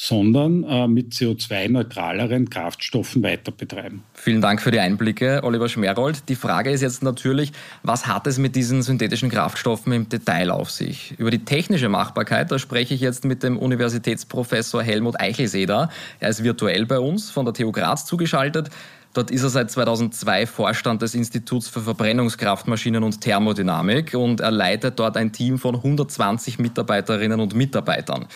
sondern 0.00 0.62
äh, 0.62 0.86
mit 0.86 1.12
CO2-neutraleren 1.12 2.48
Kraftstoffen 2.48 3.20
weiter 3.24 3.50
betreiben. 3.50 4.04
Vielen 4.14 4.40
Dank 4.40 4.62
für 4.62 4.70
die 4.70 4.78
Einblicke, 4.78 5.40
Oliver 5.42 5.68
Schmerold. 5.68 6.28
Die 6.28 6.36
Frage 6.36 6.70
ist 6.70 6.82
jetzt 6.82 7.02
natürlich, 7.02 7.52
was 7.82 8.06
hat 8.06 8.28
es 8.28 8.38
mit 8.38 8.54
diesen 8.54 8.82
synthetischen 8.82 9.28
Kraftstoffen 9.28 9.92
im 9.92 10.08
Detail 10.08 10.52
auf 10.52 10.70
sich? 10.70 11.18
Über 11.18 11.32
die 11.32 11.44
technische 11.44 11.88
Machbarkeit, 11.88 12.52
da 12.52 12.60
spreche 12.60 12.94
ich 12.94 13.00
jetzt 13.00 13.24
mit 13.24 13.42
dem 13.42 13.58
Universitätsprofessor 13.58 14.84
Helmut 14.84 15.20
Eichelseder. 15.20 15.90
Er 16.20 16.28
ist 16.28 16.44
virtuell 16.44 16.86
bei 16.86 17.00
uns, 17.00 17.30
von 17.30 17.44
der 17.44 17.52
TU 17.52 17.72
Graz 17.72 18.06
zugeschaltet. 18.06 18.70
Dort 19.14 19.32
ist 19.32 19.42
er 19.42 19.48
seit 19.48 19.70
2002 19.70 20.46
Vorstand 20.46 21.02
des 21.02 21.16
Instituts 21.16 21.66
für 21.66 21.80
Verbrennungskraftmaschinen 21.80 23.02
und 23.02 23.20
Thermodynamik 23.20 24.14
und 24.14 24.40
er 24.40 24.52
leitet 24.52 25.00
dort 25.00 25.16
ein 25.16 25.32
Team 25.32 25.58
von 25.58 25.74
120 25.74 26.60
Mitarbeiterinnen 26.60 27.40
und 27.40 27.54
Mitarbeitern. 27.54 28.28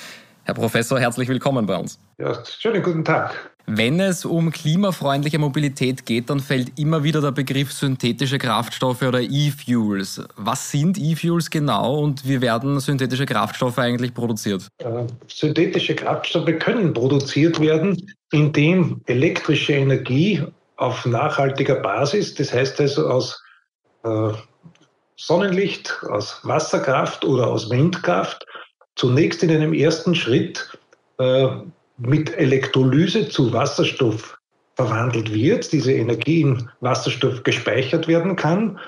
Herr 0.45 0.55
Professor, 0.55 0.99
herzlich 0.99 1.29
willkommen 1.29 1.67
bei 1.67 1.77
uns. 1.77 1.99
Ja, 2.19 2.43
schönen 2.45 2.83
guten 2.83 3.05
Tag. 3.05 3.53
Wenn 3.67 4.01
es 4.01 4.25
um 4.25 4.51
klimafreundliche 4.51 5.39
Mobilität 5.39 6.05
geht, 6.05 6.31
dann 6.31 6.41
fällt 6.41 6.77
immer 6.81 7.05
wieder 7.05 7.21
der 7.21 7.31
Begriff 7.31 7.73
synthetische 7.73 8.39
Kraftstoffe 8.39 9.03
oder 9.03 9.21
E-Fuels. 9.21 10.21
Was 10.35 10.73
sind 10.73 10.99
E-Fuels 10.99 11.49
genau 11.49 12.01
und 12.01 12.27
wie 12.27 12.41
werden 12.41 12.81
synthetische 12.81 13.25
Kraftstoffe 13.25 13.79
eigentlich 13.79 14.13
produziert? 14.15 14.67
Äh, 14.79 15.05
synthetische 15.29 15.95
Kraftstoffe 15.95 16.59
können 16.59 16.93
produziert 16.93 17.61
werden, 17.61 17.97
indem 18.33 19.01
elektrische 19.07 19.75
Energie 19.75 20.43
auf 20.77 21.07
nachhaltiger 21.07 21.77
Basis, 21.77 22.35
das 22.35 22.53
heißt 22.53 22.81
also 22.81 23.07
aus 23.07 23.41
äh, 24.03 24.33
Sonnenlicht, 25.17 25.97
aus 26.11 26.41
Wasserkraft 26.43 27.25
oder 27.25 27.47
aus 27.47 27.71
Windkraft, 27.71 28.45
zunächst 28.97 29.43
in 29.43 29.51
einem 29.51 29.73
ersten 29.73 30.15
Schritt 30.15 30.79
äh, 31.19 31.49
mit 31.99 32.37
Elektrolyse 32.37 33.29
zu 33.29 33.53
Wasserstoff 33.53 34.39
verwandelt 34.75 35.33
wird, 35.33 35.73
diese 35.73 35.93
Energie 35.93 36.41
in 36.41 36.69
Wasserstoff 36.81 37.43
gespeichert 37.43 38.09
werden 38.09 38.37
kann. 38.37 38.79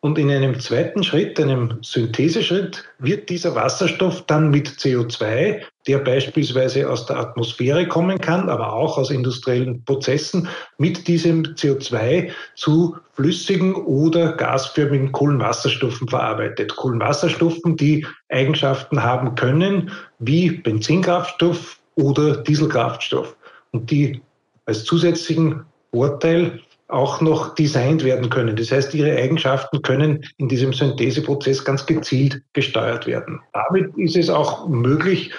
Und 0.00 0.18
in 0.18 0.30
einem 0.30 0.58
zweiten 0.60 1.02
Schritt, 1.02 1.40
einem 1.40 1.78
Syntheseschritt, 1.82 2.84
wird 2.98 3.30
dieser 3.30 3.54
Wasserstoff 3.54 4.26
dann 4.26 4.50
mit 4.50 4.68
CO2, 4.68 5.62
der 5.86 5.98
beispielsweise 5.98 6.90
aus 6.90 7.06
der 7.06 7.18
Atmosphäre 7.18 7.86
kommen 7.86 8.18
kann, 8.20 8.48
aber 8.48 8.72
auch 8.72 8.96
aus 8.96 9.10
industriellen 9.10 9.84
Prozessen, 9.84 10.48
mit 10.78 11.06
diesem 11.08 11.42
CO2 11.42 12.30
zu 12.54 12.96
flüssigen 13.12 13.74
oder 13.74 14.32
gasförmigen 14.32 15.12
Kohlenwasserstoffen 15.12 16.08
verarbeitet. 16.08 16.74
Kohlenwasserstoffen, 16.76 17.76
die 17.76 18.06
Eigenschaften 18.28 19.02
haben 19.02 19.34
können 19.34 19.90
wie 20.18 20.50
Benzinkraftstoff 20.50 21.78
oder 21.96 22.38
Dieselkraftstoff 22.38 23.36
und 23.72 23.90
die 23.90 24.20
als 24.66 24.84
zusätzlichen 24.84 25.64
Vorteil 25.92 26.60
auch 26.88 27.20
noch 27.20 27.54
designt 27.54 28.04
werden 28.04 28.30
können. 28.30 28.56
Das 28.56 28.70
heißt, 28.70 28.94
ihre 28.94 29.16
Eigenschaften 29.16 29.82
können 29.82 30.24
in 30.36 30.48
diesem 30.48 30.72
Syntheseprozess 30.72 31.64
ganz 31.64 31.86
gezielt 31.86 32.42
gesteuert 32.52 33.06
werden. 33.06 33.40
Damit 33.52 33.96
ist 33.96 34.16
es 34.16 34.28
auch 34.28 34.68
möglich, 34.68 35.32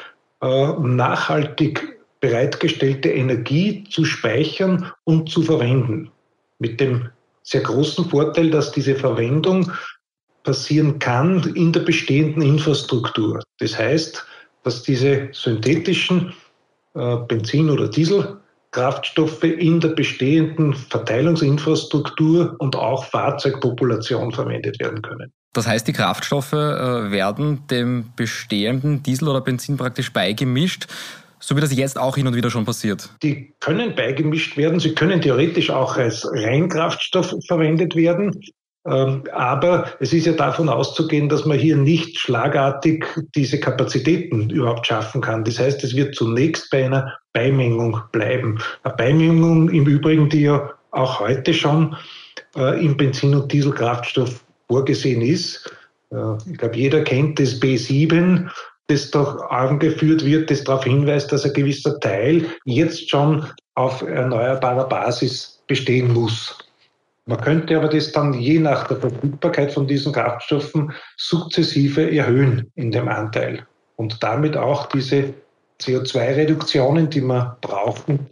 nachhaltig 0.80 2.00
bereitgestellte 2.20 3.10
Energie 3.10 3.84
zu 3.90 4.06
speichern 4.06 4.92
und 5.04 5.30
zu 5.30 5.42
verwenden. 5.42 6.12
Mit 6.60 6.80
dem 6.80 7.10
sehr 7.44 7.62
großen 7.62 8.06
Vorteil, 8.06 8.50
dass 8.50 8.72
diese 8.72 8.96
Verwendung 8.96 9.72
passieren 10.44 11.00
kann 11.00 11.44
in 11.56 11.72
der 11.72 11.82
bestehenden 11.82 12.42
Infrastruktur. 12.42 13.42
Das 13.60 13.78
heißt, 13.78 14.26
dass 14.64 14.84
diese 14.84 15.30
synthetischen 15.32 16.34
äh, 16.96 17.18
Benzin- 17.28 17.70
oder 17.70 17.88
Diesel 17.88 18.40
Kraftstoffe 18.72 19.44
in 19.44 19.80
der 19.80 19.90
bestehenden 19.90 20.74
Verteilungsinfrastruktur 20.74 22.56
und 22.60 22.76
auch 22.76 23.06
Fahrzeugpopulation 23.06 24.34
verwendet 24.34 24.80
werden 24.80 25.02
können. 25.02 25.32
Das 25.56 25.68
heißt, 25.68 25.88
die 25.88 25.94
Kraftstoffe 25.94 26.52
äh, 26.52 27.12
werden 27.12 27.66
dem 27.72 28.12
bestehenden 28.18 29.04
Diesel 29.04 29.30
oder 29.30 29.40
Benzin 29.40 29.78
praktisch 29.78 30.12
beigemischt, 30.12 30.88
so 31.40 31.56
wie 31.56 31.62
das 31.62 31.74
jetzt 31.74 31.98
auch 31.98 32.18
hin 32.18 32.28
und 32.28 32.36
wieder 32.36 32.50
schon 32.52 32.66
passiert. 32.66 33.10
Die 33.24 33.54
können 33.62 33.96
beigemischt 33.96 34.58
werden. 34.58 34.82
Sie 34.82 34.94
können 34.94 35.22
theoretisch 35.22 35.70
auch 35.70 35.96
als 35.96 36.28
Reinkraftstoff 36.30 37.34
verwendet 37.48 37.96
werden. 37.96 38.38
Ähm, 38.86 39.24
aber 39.32 39.94
es 40.02 40.12
ist 40.12 40.26
ja 40.26 40.34
davon 40.34 40.68
auszugehen, 40.68 41.30
dass 41.30 41.46
man 41.46 41.58
hier 41.58 41.78
nicht 41.78 42.20
schlagartig 42.20 43.06
diese 43.34 43.60
Kapazitäten 43.60 44.50
überhaupt 44.50 44.86
schaffen 44.86 45.22
kann. 45.22 45.46
Das 45.46 45.58
heißt, 45.58 45.84
es 45.86 45.96
wird 45.96 46.16
zunächst 46.16 46.70
bei 46.70 46.86
einer 46.86 47.18
Beimengung 47.32 48.02
bleiben. 48.12 48.60
Eine 48.84 48.96
Beimengung 48.96 49.70
im 49.70 49.88
Übrigen, 49.88 50.28
die 50.28 50.42
ja 50.42 50.70
auch 50.92 51.22
heute 51.22 51.54
schon 51.54 51.96
äh, 52.58 52.84
im 52.84 52.98
Benzin- 52.98 53.34
und 53.34 53.52
Dieselkraftstoff 53.52 54.45
vorgesehen 54.68 55.22
ist. 55.22 55.72
Äh, 56.12 56.38
ich 56.52 56.58
glaube, 56.58 56.76
jeder 56.76 57.04
kennt 57.04 57.40
das 57.40 57.60
B7, 57.60 58.50
das 58.88 59.12
doch 59.12 59.50
angeführt 59.50 60.24
wird, 60.26 60.52
das 60.52 60.64
darauf 60.64 60.84
hinweist, 60.84 61.32
dass 61.32 61.46
ein 61.46 61.54
gewisser 61.54 62.00
Teil 62.00 62.46
jetzt 62.66 63.10
schon 63.10 63.46
auf 63.76 64.02
erneuerbarer 64.02 64.88
Basis 64.88 65.62
bestehen 65.68 66.14
muss. 66.14 66.58
Man 67.28 67.42
könnte 67.42 67.76
aber 67.76 67.88
das 67.88 68.12
dann 68.12 68.34
je 68.34 68.60
nach 68.60 68.88
der 68.88 68.98
Verfügbarkeit 68.98 69.74
von 69.74 69.88
diesen 69.88 70.14
Kraftstoffen 70.14 70.94
sukzessive 71.18 72.16
erhöhen 72.16 72.72
in 72.76 72.92
dem 72.92 73.08
Anteil 73.08 73.66
und 73.96 74.22
damit 74.22 74.56
auch 74.56 74.86
diese 74.88 75.34
CO2-Reduktionen, 75.82 77.10
die 77.10 77.22
wir 77.22 77.58
brauchen, 77.62 78.28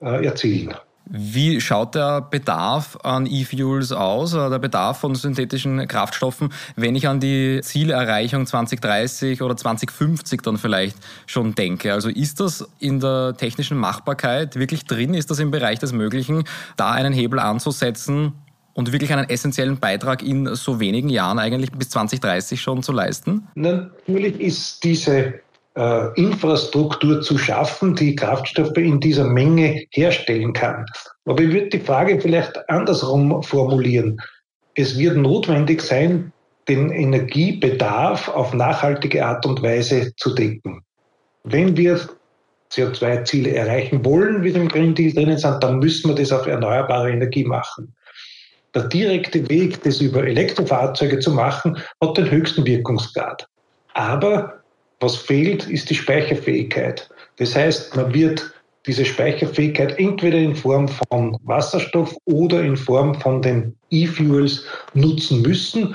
äh, 0.00 0.24
erzielen. 0.24 0.74
Wie 1.10 1.60
schaut 1.60 1.94
der 1.94 2.20
Bedarf 2.20 2.98
an 3.02 3.26
E-Fuels 3.26 3.92
aus, 3.92 4.32
der 4.32 4.58
Bedarf 4.58 5.00
von 5.00 5.14
synthetischen 5.14 5.88
Kraftstoffen, 5.88 6.52
wenn 6.76 6.94
ich 6.96 7.08
an 7.08 7.18
die 7.18 7.60
Zielerreichung 7.62 8.46
2030 8.46 9.40
oder 9.42 9.56
2050 9.56 10.42
dann 10.42 10.58
vielleicht 10.58 10.96
schon 11.26 11.54
denke? 11.54 11.94
Also 11.94 12.10
ist 12.10 12.40
das 12.40 12.68
in 12.78 13.00
der 13.00 13.34
technischen 13.36 13.78
Machbarkeit 13.78 14.56
wirklich 14.56 14.84
drin? 14.84 15.14
Ist 15.14 15.30
das 15.30 15.38
im 15.38 15.50
Bereich 15.50 15.78
des 15.78 15.92
Möglichen, 15.92 16.44
da 16.76 16.90
einen 16.92 17.12
Hebel 17.12 17.38
anzusetzen, 17.38 18.34
und 18.74 18.92
wirklich 18.92 19.12
einen 19.12 19.28
essentiellen 19.28 19.80
Beitrag 19.80 20.22
in 20.22 20.54
so 20.54 20.78
wenigen 20.78 21.08
Jahren 21.08 21.40
eigentlich 21.40 21.72
bis 21.72 21.88
2030 21.90 22.60
schon 22.60 22.84
zu 22.84 22.92
leisten? 22.92 23.48
Natürlich 23.56 24.38
ist 24.38 24.84
diese 24.84 25.40
äh, 25.78 26.12
Infrastruktur 26.20 27.20
zu 27.20 27.38
schaffen, 27.38 27.94
die 27.94 28.16
Kraftstoffe 28.16 28.76
in 28.76 28.98
dieser 28.98 29.24
Menge 29.24 29.84
herstellen 29.92 30.52
kann. 30.52 30.84
Aber 31.24 31.40
ich 31.40 31.52
würde 31.52 31.68
die 31.68 31.80
Frage 31.80 32.20
vielleicht 32.20 32.68
andersrum 32.68 33.42
formulieren. 33.42 34.20
Es 34.74 34.98
wird 34.98 35.16
notwendig 35.16 35.80
sein, 35.80 36.32
den 36.66 36.90
Energiebedarf 36.90 38.28
auf 38.28 38.52
nachhaltige 38.52 39.24
Art 39.24 39.46
und 39.46 39.62
Weise 39.62 40.12
zu 40.16 40.34
decken. 40.34 40.82
Wenn 41.44 41.76
wir 41.76 42.00
CO2-Ziele 42.72 43.54
erreichen 43.54 44.04
wollen, 44.04 44.42
wie 44.42 44.50
im 44.50 44.68
Green 44.68 44.94
Deal 44.94 45.12
drinnen 45.12 45.38
sind, 45.38 45.62
dann 45.62 45.78
müssen 45.78 46.10
wir 46.10 46.16
das 46.16 46.32
auf 46.32 46.46
erneuerbare 46.46 47.12
Energie 47.12 47.44
machen. 47.44 47.94
Der 48.74 48.84
direkte 48.84 49.48
Weg, 49.48 49.82
das 49.84 50.00
über 50.00 50.26
Elektrofahrzeuge 50.26 51.20
zu 51.20 51.30
machen, 51.30 51.78
hat 52.02 52.18
den 52.18 52.30
höchsten 52.30 52.66
Wirkungsgrad. 52.66 53.46
Aber 53.94 54.57
was 55.00 55.16
fehlt, 55.16 55.68
ist 55.68 55.90
die 55.90 55.94
Speicherfähigkeit. 55.94 57.08
Das 57.36 57.54
heißt, 57.54 57.96
man 57.96 58.12
wird 58.12 58.52
diese 58.86 59.04
Speicherfähigkeit 59.04 59.98
entweder 59.98 60.38
in 60.38 60.56
Form 60.56 60.88
von 60.88 61.36
Wasserstoff 61.44 62.16
oder 62.24 62.62
in 62.62 62.76
Form 62.76 63.14
von 63.20 63.42
den 63.42 63.76
E-Fuels 63.90 64.64
nutzen 64.94 65.42
müssen, 65.42 65.94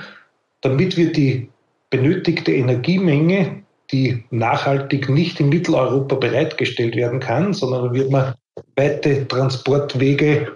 damit 0.60 0.96
wir 0.96 1.12
die 1.12 1.48
benötigte 1.90 2.52
Energiemenge, 2.52 3.62
die 3.90 4.24
nachhaltig 4.30 5.08
nicht 5.08 5.40
in 5.40 5.48
Mitteleuropa 5.48 6.16
bereitgestellt 6.16 6.96
werden 6.96 7.20
kann, 7.20 7.52
sondern 7.52 7.92
wird 7.92 8.10
man 8.10 8.34
weite 8.76 9.26
Transportwege 9.28 10.52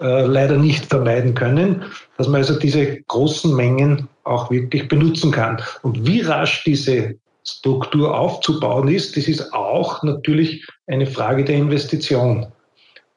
äh, 0.00 0.26
leider 0.26 0.58
nicht 0.58 0.86
vermeiden 0.86 1.34
können, 1.34 1.84
dass 2.18 2.28
man 2.28 2.42
also 2.42 2.58
diese 2.58 3.00
großen 3.02 3.54
Mengen 3.54 4.08
auch 4.24 4.50
wirklich 4.50 4.88
benutzen 4.88 5.30
kann. 5.30 5.62
Und 5.82 6.06
wie 6.06 6.20
rasch 6.20 6.64
diese 6.64 7.16
Struktur 7.48 8.18
aufzubauen 8.18 8.88
ist, 8.88 9.16
das 9.16 9.28
ist 9.28 9.52
auch 9.52 10.02
natürlich 10.02 10.66
eine 10.88 11.06
Frage 11.06 11.44
der 11.44 11.56
Investition, 11.56 12.52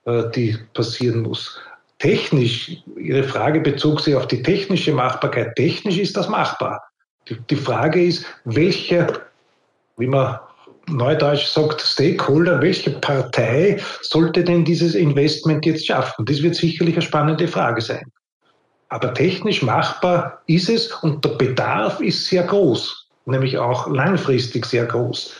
äh, 0.05 0.23
die 0.35 0.57
passieren 0.73 1.21
muss. 1.21 1.59
Technisch, 1.97 2.77
Ihre 2.97 3.23
Frage 3.23 3.59
bezog 3.59 3.99
sich 3.99 4.15
auf 4.15 4.27
die 4.27 4.41
technische 4.41 4.93
Machbarkeit. 4.93 5.55
Technisch 5.55 5.97
ist 5.97 6.15
das 6.15 6.29
machbar. 6.29 6.81
Die, 7.49 7.55
Frage 7.55 8.03
ist, 8.03 8.25
welcher, 8.45 9.21
wie 9.97 10.07
man 10.07 10.39
neudeutsch 10.87 11.45
sagt, 11.47 11.81
Stakeholder, 11.81 12.61
welche 12.61 12.91
Partei 12.91 13.79
sollte 14.01 14.43
denn 14.43 14.63
dieses 14.63 14.95
Investment 14.95 15.65
jetzt 15.65 15.85
schaffen? 15.85 16.25
Das 16.25 16.41
wird 16.41 16.55
sicherlich 16.55 16.95
eine 16.95 17.01
spannende 17.01 17.47
Frage 17.47 17.81
sein. 17.81 18.05
Aber 18.87 19.13
technisch 19.13 19.61
machbar 19.61 20.41
ist 20.47 20.69
es 20.69 20.91
und 21.03 21.23
der 21.23 21.31
Bedarf 21.31 21.99
ist 21.99 22.25
sehr 22.25 22.43
groß 22.43 23.08
nämlich 23.29 23.57
auch 23.57 23.87
langfristig 23.87 24.65
sehr 24.65 24.85
groß. 24.85 25.33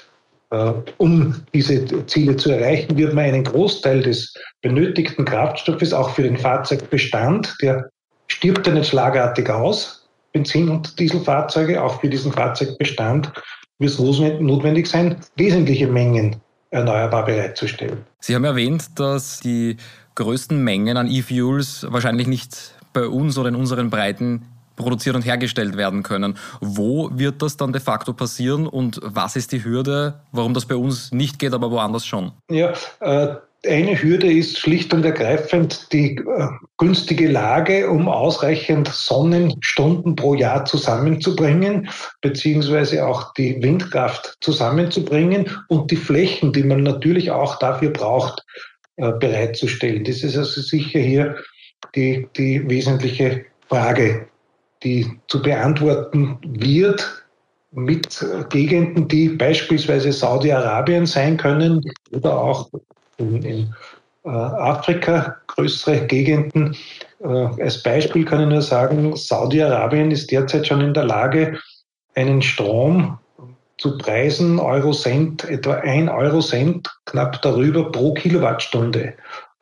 Äh, 0.52 0.74
um 0.98 1.36
diese 1.54 2.06
Ziele 2.08 2.36
zu 2.36 2.52
erreichen, 2.52 2.98
wird 2.98 3.14
man 3.14 3.26
einen 3.26 3.44
Großteil 3.44 4.02
des 4.02 4.34
benötigten 4.62 5.26
Kraftstoffes 5.26 5.94
auch 5.94 6.10
für 6.12 6.24
den 6.24 6.38
Fahrzeugbestand, 6.38 7.56
der 7.62 7.90
stirbt 8.28 8.68
ja 8.68 8.74
nicht 8.74 8.90
schlagartig 8.90 9.50
aus, 9.50 10.08
Benzin- 10.34 10.70
und 10.70 11.00
Dieselfahrzeuge, 11.00 11.82
auch 11.82 12.02
für 12.02 12.10
diesen 12.10 12.32
Fahrzeugbestand 12.32 13.32
wird 13.80 13.92
es 13.92 14.00
notwendig 14.00 14.88
sein, 14.88 15.16
wesentliche 15.38 15.88
Mengen 15.88 16.36
erneuerbar 16.70 17.26
bereitzustellen. 17.26 18.06
Sie 18.20 18.36
haben 18.36 18.44
erwähnt, 18.44 19.00
dass 19.00 19.40
die 19.40 19.78
größten 20.16 20.62
Mengen 20.64 20.98
an 20.98 21.08
E-Fuels 21.08 21.88
wahrscheinlich 21.90 22.28
nicht 22.28 22.76
bei 22.94 23.08
uns 23.08 23.38
oder 23.38 23.50
in 23.50 23.56
unseren 23.56 23.90
Breiten 23.90 24.46
produziert 24.80 25.16
und 25.16 25.26
hergestellt 25.26 25.78
werden 25.78 26.04
können. 26.04 26.38
Wo 26.60 27.12
wird 27.14 27.42
das 27.42 27.58
dann 27.58 27.72
de 27.72 27.82
facto 27.82 28.14
passieren 28.14 28.66
und 28.66 29.00
was 29.04 29.36
ist 29.36 29.52
die 29.52 29.64
Hürde, 29.64 30.22
warum 30.32 30.54
das 30.54 30.66
bei 30.66 30.76
uns 30.76 31.12
nicht 31.12 31.38
geht, 31.38 31.54
aber 31.54 31.70
woanders 31.70 32.06
schon? 32.06 32.32
Ja, 32.50 32.74
äh 33.02 33.36
eine 33.66 34.02
Hürde 34.02 34.32
ist 34.32 34.58
schlicht 34.58 34.94
und 34.94 35.04
ergreifend 35.04 35.92
die 35.92 36.16
äh, 36.16 36.48
günstige 36.78 37.28
Lage, 37.28 37.90
um 37.90 38.08
ausreichend 38.08 38.88
Sonnenstunden 38.88 40.16
pro 40.16 40.34
Jahr 40.34 40.64
zusammenzubringen, 40.64 41.90
beziehungsweise 42.22 43.06
auch 43.06 43.34
die 43.34 43.62
Windkraft 43.62 44.38
zusammenzubringen 44.40 45.52
und 45.68 45.92
die 45.92 45.98
Flächen, 45.98 46.54
die 46.54 46.64
man 46.64 46.84
natürlich 46.84 47.32
auch 47.32 47.60
dafür 47.60 47.90
braucht, 47.90 48.46
äh, 48.96 49.12
bereitzustellen. 49.12 50.06
Das 50.06 50.24
ist 50.24 50.38
also 50.38 50.62
sicher 50.62 51.00
hier 51.00 51.36
die, 51.96 52.30
die 52.38 52.68
wesentliche 52.70 53.46
Frage 53.68 54.28
die 54.84 55.20
zu 55.28 55.42
beantworten 55.42 56.38
wird 56.44 57.26
mit 57.72 58.26
Gegenden, 58.50 59.08
die 59.08 59.30
beispielsweise 59.30 60.12
Saudi-Arabien 60.12 61.06
sein 61.06 61.38
können 61.38 61.82
oder 62.12 62.38
auch 62.38 62.70
in, 63.18 63.44
in 63.44 63.76
äh, 64.26 64.30
Afrika 64.30 65.38
größere 65.48 66.08
Gegenden. 66.08 66.76
Äh, 67.22 67.28
als 67.28 67.84
Beispiel 67.84 68.26
kann 68.26 68.42
ich 68.42 68.48
nur 68.48 68.62
sagen, 68.62 69.16
Saudi-Arabien 69.16 70.12
ist 70.12 70.32
derzeit 70.32 70.68
schon 70.68 70.82
in 70.82 70.94
der 70.94 71.06
Lage, 71.06 71.60
einen 72.16 72.42
Strom 72.42 73.20
zu 73.78 73.98
Preisen 73.98 74.60
Eurocent, 74.60 75.46
etwa 75.46 75.76
ein 75.76 76.10
Eurocent, 76.10 76.90
knapp 77.06 77.42
darüber 77.42 77.92
pro 77.92 78.14
Kilowattstunde. 78.14 79.14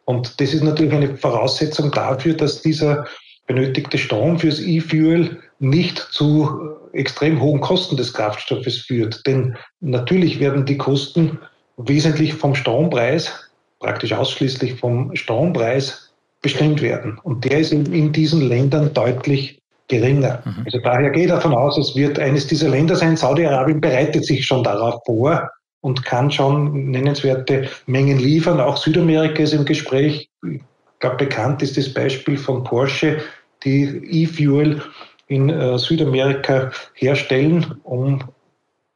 Und 0.05 0.39
das 0.39 0.53
ist 0.53 0.63
natürlich 0.63 0.93
eine 0.93 1.15
Voraussetzung 1.17 1.91
dafür, 1.91 2.33
dass 2.33 2.61
dieser 2.61 3.05
benötigte 3.47 3.97
Strom 3.97 4.37
fürs 4.39 4.59
E-Fuel 4.59 5.41
nicht 5.59 5.97
zu 6.11 6.77
extrem 6.93 7.41
hohen 7.41 7.61
Kosten 7.61 7.97
des 7.97 8.13
Kraftstoffes 8.13 8.79
führt. 8.79 9.25
Denn 9.25 9.55
natürlich 9.79 10.39
werden 10.39 10.65
die 10.65 10.77
Kosten 10.77 11.39
wesentlich 11.77 12.33
vom 12.33 12.55
Strompreis, 12.55 13.49
praktisch 13.79 14.13
ausschließlich 14.13 14.75
vom 14.75 15.15
Strompreis 15.15 16.13
bestimmt 16.41 16.81
werden. 16.81 17.19
Und 17.23 17.45
der 17.45 17.59
ist 17.59 17.71
in 17.71 18.11
diesen 18.11 18.41
Ländern 18.47 18.93
deutlich 18.93 19.61
geringer. 19.87 20.41
Mhm. 20.45 20.63
Also 20.65 20.79
daher 20.79 21.09
gehe 21.11 21.23
ich 21.23 21.29
davon 21.29 21.53
aus, 21.53 21.77
es 21.77 21.95
wird 21.95 22.19
eines 22.19 22.47
dieser 22.47 22.69
Länder 22.69 22.95
sein. 22.95 23.17
Saudi-Arabien 23.17 23.81
bereitet 23.81 24.25
sich 24.25 24.45
schon 24.45 24.63
darauf 24.63 25.01
vor 25.05 25.49
und 25.81 26.03
kann 26.03 26.31
schon 26.31 26.91
nennenswerte 26.91 27.69
Mengen 27.85 28.19
liefern. 28.19 28.59
Auch 28.59 28.77
Südamerika 28.77 29.43
ist 29.43 29.53
im 29.53 29.65
Gespräch. 29.65 30.29
Ich 30.43 30.61
glaube, 30.99 31.17
bekannt 31.17 31.61
ist 31.61 31.77
das 31.77 31.93
Beispiel 31.93 32.37
von 32.37 32.63
Porsche, 32.63 33.21
die 33.63 34.23
E-Fuel 34.23 34.81
in 35.27 35.49
äh, 35.49 35.77
Südamerika 35.77 36.71
herstellen, 36.93 37.79
um 37.83 38.19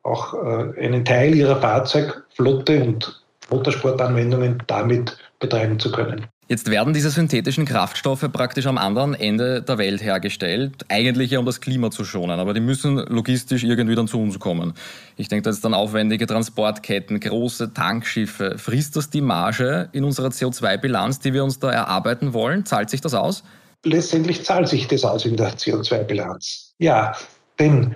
auch 0.04 0.34
äh, 0.34 0.80
einen 0.80 1.06
Teil 1.06 1.36
ihrer 1.36 1.60
Fahrzeugflotte 1.60 2.84
und 2.84 3.24
Motorsportanwendungen 3.50 4.64
damit 4.68 5.18
betreiben 5.40 5.80
zu 5.80 5.92
können. 5.92 6.26
Jetzt 6.52 6.70
werden 6.70 6.94
diese 6.94 7.12
synthetischen 7.12 7.64
Kraftstoffe 7.64 8.30
praktisch 8.30 8.66
am 8.66 8.78
anderen 8.78 9.14
Ende 9.14 9.62
der 9.62 9.78
Welt 9.78 10.04
hergestellt, 10.04 10.84
eigentlich 10.90 11.32
ja 11.32 11.40
um 11.40 11.46
das 11.46 11.62
Klima 11.62 11.92
zu 11.92 12.04
schonen, 12.04 12.42
aber 12.42 12.54
die 12.54 12.60
müssen 12.60 12.98
logistisch 12.98 13.64
irgendwie 13.64 13.96
dann 13.96 14.10
zu 14.10 14.20
uns 14.20 14.38
kommen. 14.38 14.74
Ich 15.16 15.30
denke, 15.30 15.44
das 15.44 15.56
ist 15.56 15.64
dann 15.64 15.74
aufwendige 15.74 16.28
Transportketten, 16.28 17.22
große 17.22 17.74
Tankschiffe. 17.74 18.58
Frisst 18.58 18.98
das 18.98 19.10
die 19.10 19.22
Marge 19.22 19.88
in 19.94 20.04
unserer 20.04 20.28
CO2-Bilanz, 20.28 21.20
die 21.20 21.34
wir 21.34 21.46
uns 21.46 21.58
da 21.60 21.72
erarbeiten 21.72 22.34
wollen? 22.34 22.66
Zahlt 22.66 22.90
sich 22.90 23.00
das 23.00 23.14
aus? 23.14 23.46
letztendlich 23.86 24.44
zahlt 24.44 24.68
sich 24.68 24.90
das 24.90 25.06
aus 25.06 25.24
in 25.24 25.38
der 25.38 25.54
CO2-Bilanz. 25.54 26.74
Ja, 26.80 27.16
denn 27.60 27.96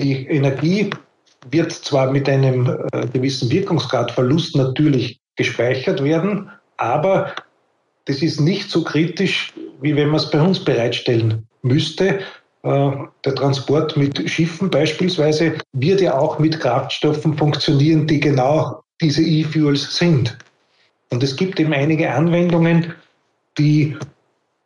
die 0.00 0.26
Energie 0.26 0.90
wird 1.52 1.70
zwar 1.70 2.10
mit 2.10 2.28
einem 2.28 2.66
äh, 2.66 3.06
gewissen 3.06 3.48
Wirkungsgradverlust 3.48 4.56
natürlich 4.56 5.20
gespeichert 5.36 6.02
werden, 6.02 6.50
aber 6.78 7.32
das 8.06 8.22
ist 8.22 8.40
nicht 8.40 8.70
so 8.70 8.82
kritisch, 8.82 9.52
wie 9.80 9.94
wenn 9.94 10.08
man 10.08 10.16
es 10.16 10.30
bei 10.30 10.40
uns 10.40 10.64
bereitstellen 10.64 11.46
müsste. 11.62 12.20
Äh, 12.62 12.90
der 13.24 13.34
Transport 13.34 13.96
mit 13.96 14.28
Schiffen 14.30 14.70
beispielsweise 14.70 15.54
wird 15.72 16.00
ja 16.00 16.16
auch 16.16 16.38
mit 16.38 16.58
Kraftstoffen 16.58 17.36
funktionieren, 17.36 18.06
die 18.06 18.20
genau 18.20 18.82
diese 19.00 19.22
E-Fuels 19.22 19.96
sind. 19.96 20.36
Und 21.10 21.22
es 21.22 21.36
gibt 21.36 21.60
eben 21.60 21.72
einige 21.72 22.10
Anwendungen, 22.12 22.94
die 23.58 23.96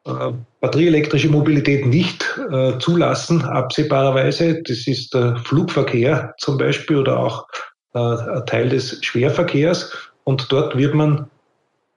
äh, 0.07 0.33
batterieelektrische 0.61 1.29
Mobilität 1.29 1.87
nicht 1.87 2.24
äh, 2.50 2.79
zulassen, 2.79 3.42
absehbarerweise. 3.42 4.62
Das 4.62 4.87
ist 4.87 5.14
der 5.14 5.37
Flugverkehr 5.44 6.35
zum 6.38 6.59
Beispiel 6.59 6.98
oder 6.98 7.18
auch 7.18 7.46
ein 7.92 8.46
Teil 8.46 8.68
des 8.68 9.05
Schwerverkehrs. 9.05 9.92
Und 10.22 10.46
dort 10.53 10.76
wird 10.76 10.94
man 10.94 11.29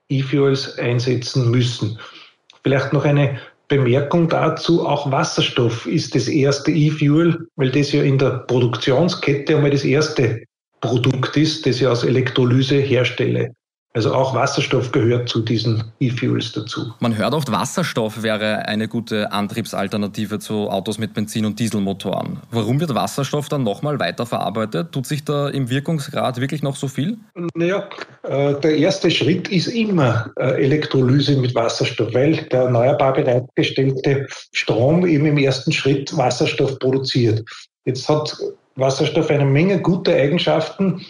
E-Fuels 0.08 0.78
einsetzen 0.78 1.50
müssen. 1.50 1.98
Vielleicht 2.62 2.92
noch 2.92 3.04
eine 3.04 3.38
Bemerkung 3.68 4.28
dazu, 4.28 4.86
auch 4.86 5.10
Wasserstoff 5.10 5.86
ist 5.86 6.14
das 6.14 6.28
erste 6.28 6.70
E-Fuel, 6.70 7.48
weil 7.56 7.70
das 7.70 7.92
ja 7.92 8.02
in 8.02 8.18
der 8.18 8.44
Produktionskette 8.46 9.56
einmal 9.56 9.70
das 9.70 9.84
erste 9.84 10.44
Produkt 10.80 11.36
ist, 11.36 11.66
das 11.66 11.80
ich 11.80 11.86
aus 11.86 12.04
Elektrolyse 12.04 12.76
herstelle. 12.76 13.54
Also 13.96 14.12
auch 14.12 14.34
Wasserstoff 14.34 14.90
gehört 14.90 15.28
zu 15.28 15.40
diesen 15.40 15.84
E-Fuels 16.00 16.50
dazu. 16.50 16.92
Man 16.98 17.16
hört 17.16 17.32
oft, 17.32 17.52
Wasserstoff 17.52 18.24
wäre 18.24 18.66
eine 18.66 18.88
gute 18.88 19.30
Antriebsalternative 19.30 20.40
zu 20.40 20.68
Autos 20.68 20.98
mit 20.98 21.14
Benzin- 21.14 21.46
und 21.46 21.60
Dieselmotoren. 21.60 22.40
Warum 22.50 22.80
wird 22.80 22.92
Wasserstoff 22.92 23.48
dann 23.48 23.62
nochmal 23.62 24.00
weiterverarbeitet? 24.00 24.90
Tut 24.90 25.06
sich 25.06 25.24
da 25.24 25.48
im 25.48 25.70
Wirkungsgrad 25.70 26.40
wirklich 26.40 26.64
noch 26.64 26.74
so 26.74 26.88
viel? 26.88 27.18
Naja, 27.54 27.88
äh, 28.24 28.54
der 28.54 28.76
erste 28.78 29.12
Schritt 29.12 29.46
ist 29.46 29.68
immer 29.68 30.28
äh, 30.40 30.64
Elektrolyse 30.64 31.36
mit 31.36 31.54
Wasserstoff, 31.54 32.12
weil 32.14 32.34
der 32.50 32.62
erneuerbar 32.62 33.12
bereitgestellte 33.12 34.26
Strom 34.50 35.06
eben 35.06 35.26
im 35.26 35.38
ersten 35.38 35.70
Schritt 35.70 36.16
Wasserstoff 36.16 36.80
produziert. 36.80 37.44
Jetzt 37.84 38.08
hat 38.08 38.36
Wasserstoff 38.74 39.30
eine 39.30 39.44
Menge 39.44 39.80
gute 39.80 40.12
Eigenschaften 40.12 41.00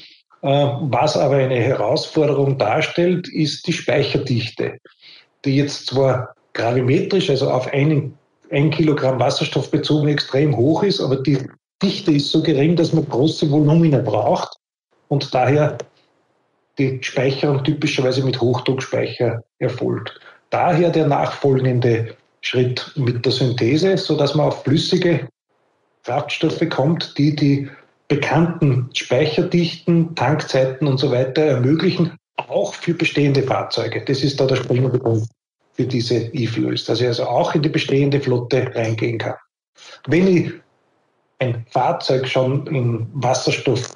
was 0.44 1.16
aber 1.16 1.36
eine 1.36 1.56
Herausforderung 1.56 2.58
darstellt, 2.58 3.28
ist 3.28 3.66
die 3.66 3.72
Speicherdichte, 3.72 4.78
die 5.44 5.56
jetzt 5.56 5.86
zwar 5.86 6.34
gravimetrisch, 6.52 7.30
also 7.30 7.50
auf 7.50 7.72
einen, 7.72 8.18
ein 8.50 8.70
Kilogramm 8.70 9.18
Wasserstoff 9.18 9.70
bezogen 9.70 10.08
extrem 10.08 10.54
hoch 10.54 10.82
ist, 10.82 11.00
aber 11.00 11.16
die 11.16 11.38
Dichte 11.82 12.12
ist 12.12 12.30
so 12.30 12.42
gering, 12.42 12.76
dass 12.76 12.92
man 12.92 13.08
große 13.08 13.50
Volumina 13.50 13.98
braucht 13.98 14.54
und 15.08 15.34
daher 15.34 15.78
die 16.78 16.98
Speicherung 17.02 17.64
typischerweise 17.64 18.22
mit 18.22 18.38
Hochdruckspeicher 18.38 19.42
erfolgt. 19.60 20.20
Daher 20.50 20.90
der 20.90 21.06
nachfolgende 21.06 22.14
Schritt 22.42 22.92
mit 22.96 23.24
der 23.24 23.32
Synthese, 23.32 23.96
sodass 23.96 24.34
man 24.34 24.48
auf 24.48 24.62
flüssige 24.62 25.26
Kraftstoffe 26.02 26.68
kommt, 26.68 27.16
die 27.16 27.34
die 27.34 27.70
bekannten 28.08 28.90
Speicherdichten, 28.94 30.14
Tankzeiten 30.14 30.86
und 30.86 30.98
so 30.98 31.10
weiter 31.10 31.42
ermöglichen, 31.42 32.16
auch 32.36 32.74
für 32.74 32.94
bestehende 32.94 33.42
Fahrzeuge. 33.42 34.02
Das 34.04 34.22
ist 34.22 34.40
da 34.40 34.46
der 34.46 34.56
springende 34.56 34.98
Punkt 34.98 35.28
für 35.72 35.84
diese 35.84 36.16
E-Fuels, 36.32 36.84
dass 36.84 37.00
ich 37.00 37.06
also 37.06 37.24
auch 37.24 37.54
in 37.54 37.62
die 37.62 37.68
bestehende 37.68 38.20
Flotte 38.20 38.70
reingehen 38.74 39.18
kann. 39.18 39.34
Wenn 40.06 40.28
ich 40.28 40.52
ein 41.38 41.66
Fahrzeug 41.70 42.28
schon 42.28 42.66
in 42.68 43.08
Wasserstoff 43.14 43.94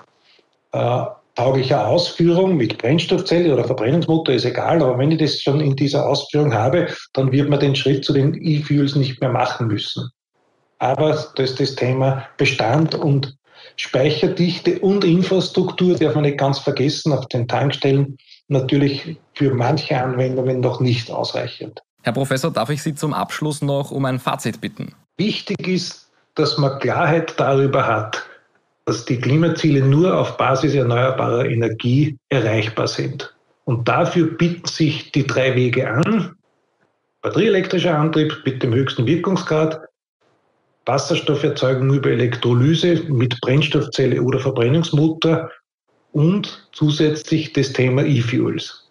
äh, 0.72 1.04
tauglicher 1.36 1.86
Ausführung 1.86 2.56
mit 2.56 2.78
Brennstoffzelle 2.78 3.52
oder 3.52 3.64
Verbrennungsmotor 3.64 4.34
ist 4.34 4.44
egal, 4.44 4.82
aber 4.82 4.98
wenn 4.98 5.12
ich 5.12 5.18
das 5.18 5.40
schon 5.40 5.60
in 5.60 5.76
dieser 5.76 6.08
Ausführung 6.08 6.52
habe, 6.52 6.88
dann 7.12 7.30
wird 7.30 7.48
man 7.48 7.60
den 7.60 7.76
Schritt 7.76 8.04
zu 8.04 8.12
den 8.12 8.34
E-Fuels 8.34 8.96
nicht 8.96 9.20
mehr 9.20 9.30
machen 9.30 9.68
müssen. 9.68 10.10
Aber 10.80 11.10
das 11.10 11.50
ist 11.50 11.60
das 11.60 11.74
Thema 11.76 12.26
Bestand 12.36 12.96
und 12.96 13.37
Speicherdichte 13.76 14.78
und 14.80 15.04
Infrastruktur 15.04 15.96
darf 15.96 16.14
man 16.14 16.24
nicht 16.24 16.38
ganz 16.38 16.58
vergessen, 16.58 17.12
auf 17.12 17.26
den 17.28 17.48
Tankstellen 17.48 18.18
natürlich 18.48 19.16
für 19.34 19.54
manche 19.54 20.00
Anwendungen 20.00 20.60
noch 20.60 20.80
nicht 20.80 21.10
ausreichend. 21.10 21.80
Herr 22.02 22.12
Professor, 22.12 22.50
darf 22.50 22.70
ich 22.70 22.82
Sie 22.82 22.94
zum 22.94 23.12
Abschluss 23.12 23.62
noch 23.62 23.90
um 23.90 24.04
ein 24.04 24.18
Fazit 24.18 24.60
bitten? 24.60 24.94
Wichtig 25.16 25.66
ist, 25.66 26.08
dass 26.34 26.56
man 26.56 26.78
Klarheit 26.78 27.34
darüber 27.38 27.86
hat, 27.86 28.24
dass 28.86 29.04
die 29.04 29.20
Klimaziele 29.20 29.84
nur 29.84 30.16
auf 30.16 30.36
Basis 30.36 30.74
erneuerbarer 30.74 31.44
Energie 31.44 32.16
erreichbar 32.30 32.88
sind. 32.88 33.34
Und 33.64 33.86
dafür 33.86 34.28
bieten 34.28 34.66
sich 34.66 35.12
die 35.12 35.26
drei 35.26 35.54
Wege 35.54 35.90
an. 35.90 36.34
Batterieelektrischer 37.20 37.98
Antrieb 37.98 38.40
mit 38.46 38.62
dem 38.62 38.72
höchsten 38.72 39.04
Wirkungsgrad, 39.06 39.80
Wasserstofferzeugung 40.88 41.92
über 41.92 42.10
Elektrolyse 42.10 43.04
mit 43.08 43.40
Brennstoffzelle 43.42 44.20
oder 44.20 44.40
Verbrennungsmotor 44.40 45.50
und 46.12 46.68
zusätzlich 46.72 47.52
das 47.52 47.72
Thema 47.72 48.02
E-Fuels. 48.02 48.90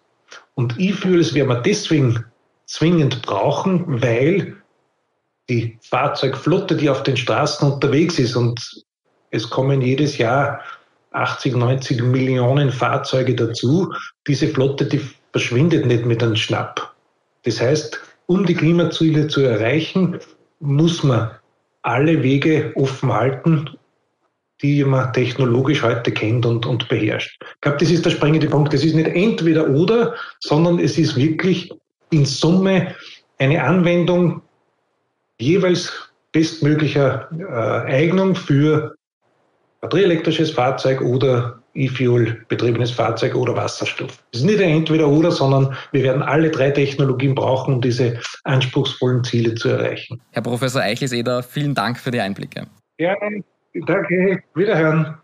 Und 0.54 0.78
E-Fuels 0.78 1.34
werden 1.34 1.48
wir 1.48 1.60
deswegen 1.60 2.24
zwingend 2.66 3.22
brauchen, 3.22 4.00
weil 4.02 4.56
die 5.48 5.78
Fahrzeugflotte, 5.82 6.76
die 6.76 6.88
auf 6.88 7.02
den 7.02 7.16
Straßen 7.16 7.70
unterwegs 7.72 8.18
ist, 8.18 8.36
und 8.36 8.84
es 9.30 9.48
kommen 9.48 9.82
jedes 9.82 10.18
Jahr 10.18 10.60
80, 11.12 11.56
90 11.56 12.02
Millionen 12.02 12.70
Fahrzeuge 12.70 13.34
dazu, 13.34 13.92
diese 14.26 14.48
Flotte, 14.48 14.84
die 14.84 15.00
verschwindet 15.32 15.86
nicht 15.86 16.06
mit 16.06 16.22
einem 16.22 16.36
Schnapp. 16.36 16.94
Das 17.44 17.60
heißt, 17.60 17.98
um 18.26 18.44
die 18.44 18.54
Klimaziele 18.54 19.26
zu 19.28 19.40
erreichen, 19.40 20.18
muss 20.60 21.02
man 21.02 21.30
alle 21.88 22.22
Wege 22.22 22.72
offen 22.76 23.12
halten, 23.12 23.70
die 24.62 24.84
man 24.84 25.12
technologisch 25.12 25.82
heute 25.82 26.12
kennt 26.12 26.44
und, 26.44 26.66
und 26.66 26.88
beherrscht. 26.88 27.40
Ich 27.54 27.60
glaube, 27.60 27.78
das 27.78 27.90
ist 27.90 28.04
der 28.04 28.10
springende 28.10 28.48
Punkt. 28.48 28.72
Das 28.72 28.84
ist 28.84 28.94
nicht 28.94 29.08
entweder 29.08 29.68
oder, 29.68 30.14
sondern 30.40 30.78
es 30.78 30.98
ist 30.98 31.16
wirklich 31.16 31.72
in 32.10 32.24
Summe 32.24 32.94
eine 33.38 33.62
Anwendung 33.62 34.42
jeweils 35.38 35.92
bestmöglicher 36.32 37.28
äh, 37.38 37.92
Eignung 37.92 38.34
für 38.34 38.96
batterieelektrisches 39.80 40.50
Fahrzeug 40.50 41.00
oder 41.00 41.57
E-Fuel 41.78 42.44
betriebenes 42.48 42.90
Fahrzeug 42.90 43.34
oder 43.34 43.54
Wasserstoff. 43.56 44.22
Es 44.32 44.40
ist 44.40 44.46
nicht 44.46 44.60
ein 44.60 44.70
entweder 44.70 45.08
oder, 45.08 45.30
sondern 45.30 45.76
wir 45.92 46.02
werden 46.02 46.22
alle 46.22 46.50
drei 46.50 46.70
Technologien 46.70 47.34
brauchen, 47.34 47.74
um 47.74 47.80
diese 47.80 48.20
anspruchsvollen 48.44 49.24
Ziele 49.24 49.54
zu 49.54 49.68
erreichen. 49.68 50.20
Herr 50.32 50.42
Professor 50.42 50.82
Eichelseder, 50.82 51.42
vielen 51.42 51.74
Dank 51.74 51.98
für 51.98 52.10
die 52.10 52.20
Einblicke. 52.20 52.66
Gerne, 52.98 53.44
danke, 53.86 54.42
wiederhören. 54.54 55.18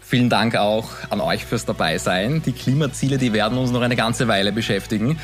Vielen 0.00 0.28
Dank 0.28 0.56
auch 0.56 0.90
an 1.10 1.20
euch 1.20 1.44
fürs 1.44 1.66
Dabeisein. 1.66 2.42
Die 2.44 2.52
Klimaziele, 2.52 3.18
die 3.18 3.32
werden 3.32 3.58
uns 3.58 3.70
noch 3.70 3.82
eine 3.82 3.96
ganze 3.96 4.26
Weile 4.26 4.50
beschäftigen. 4.50 5.18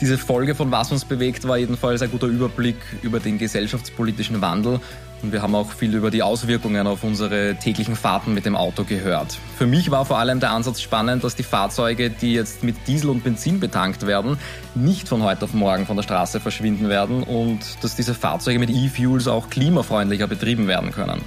Diese 0.00 0.16
Folge 0.16 0.54
von 0.54 0.70
Was 0.70 0.90
uns 0.92 1.04
bewegt 1.04 1.46
war 1.46 1.58
jedenfalls 1.58 2.00
ein 2.00 2.10
guter 2.10 2.26
Überblick 2.26 2.76
über 3.02 3.20
den 3.20 3.36
gesellschaftspolitischen 3.36 4.40
Wandel 4.40 4.80
und 5.22 5.32
wir 5.32 5.42
haben 5.42 5.54
auch 5.54 5.72
viel 5.72 5.94
über 5.94 6.10
die 6.10 6.22
Auswirkungen 6.22 6.86
auf 6.86 7.04
unsere 7.04 7.54
täglichen 7.56 7.96
Fahrten 7.96 8.32
mit 8.32 8.46
dem 8.46 8.56
Auto 8.56 8.84
gehört. 8.84 9.36
Für 9.58 9.66
mich 9.66 9.90
war 9.90 10.06
vor 10.06 10.16
allem 10.16 10.40
der 10.40 10.52
Ansatz 10.52 10.80
spannend, 10.80 11.22
dass 11.22 11.36
die 11.36 11.42
Fahrzeuge, 11.42 12.08
die 12.08 12.32
jetzt 12.32 12.64
mit 12.64 12.76
Diesel 12.86 13.10
und 13.10 13.22
Benzin 13.22 13.60
betankt 13.60 14.06
werden, 14.06 14.38
nicht 14.74 15.06
von 15.06 15.22
heute 15.22 15.44
auf 15.44 15.52
morgen 15.52 15.84
von 15.84 15.96
der 15.96 16.02
Straße 16.02 16.40
verschwinden 16.40 16.88
werden 16.88 17.22
und 17.22 17.60
dass 17.82 17.94
diese 17.94 18.14
Fahrzeuge 18.14 18.58
mit 18.58 18.70
E-Fuels 18.70 19.28
auch 19.28 19.50
klimafreundlicher 19.50 20.26
betrieben 20.26 20.66
werden 20.66 20.92
können. 20.92 21.20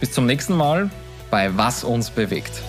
Bis 0.00 0.12
zum 0.12 0.24
nächsten 0.24 0.56
Mal 0.56 0.88
bei 1.30 1.54
Was 1.58 1.84
uns 1.84 2.08
bewegt. 2.08 2.62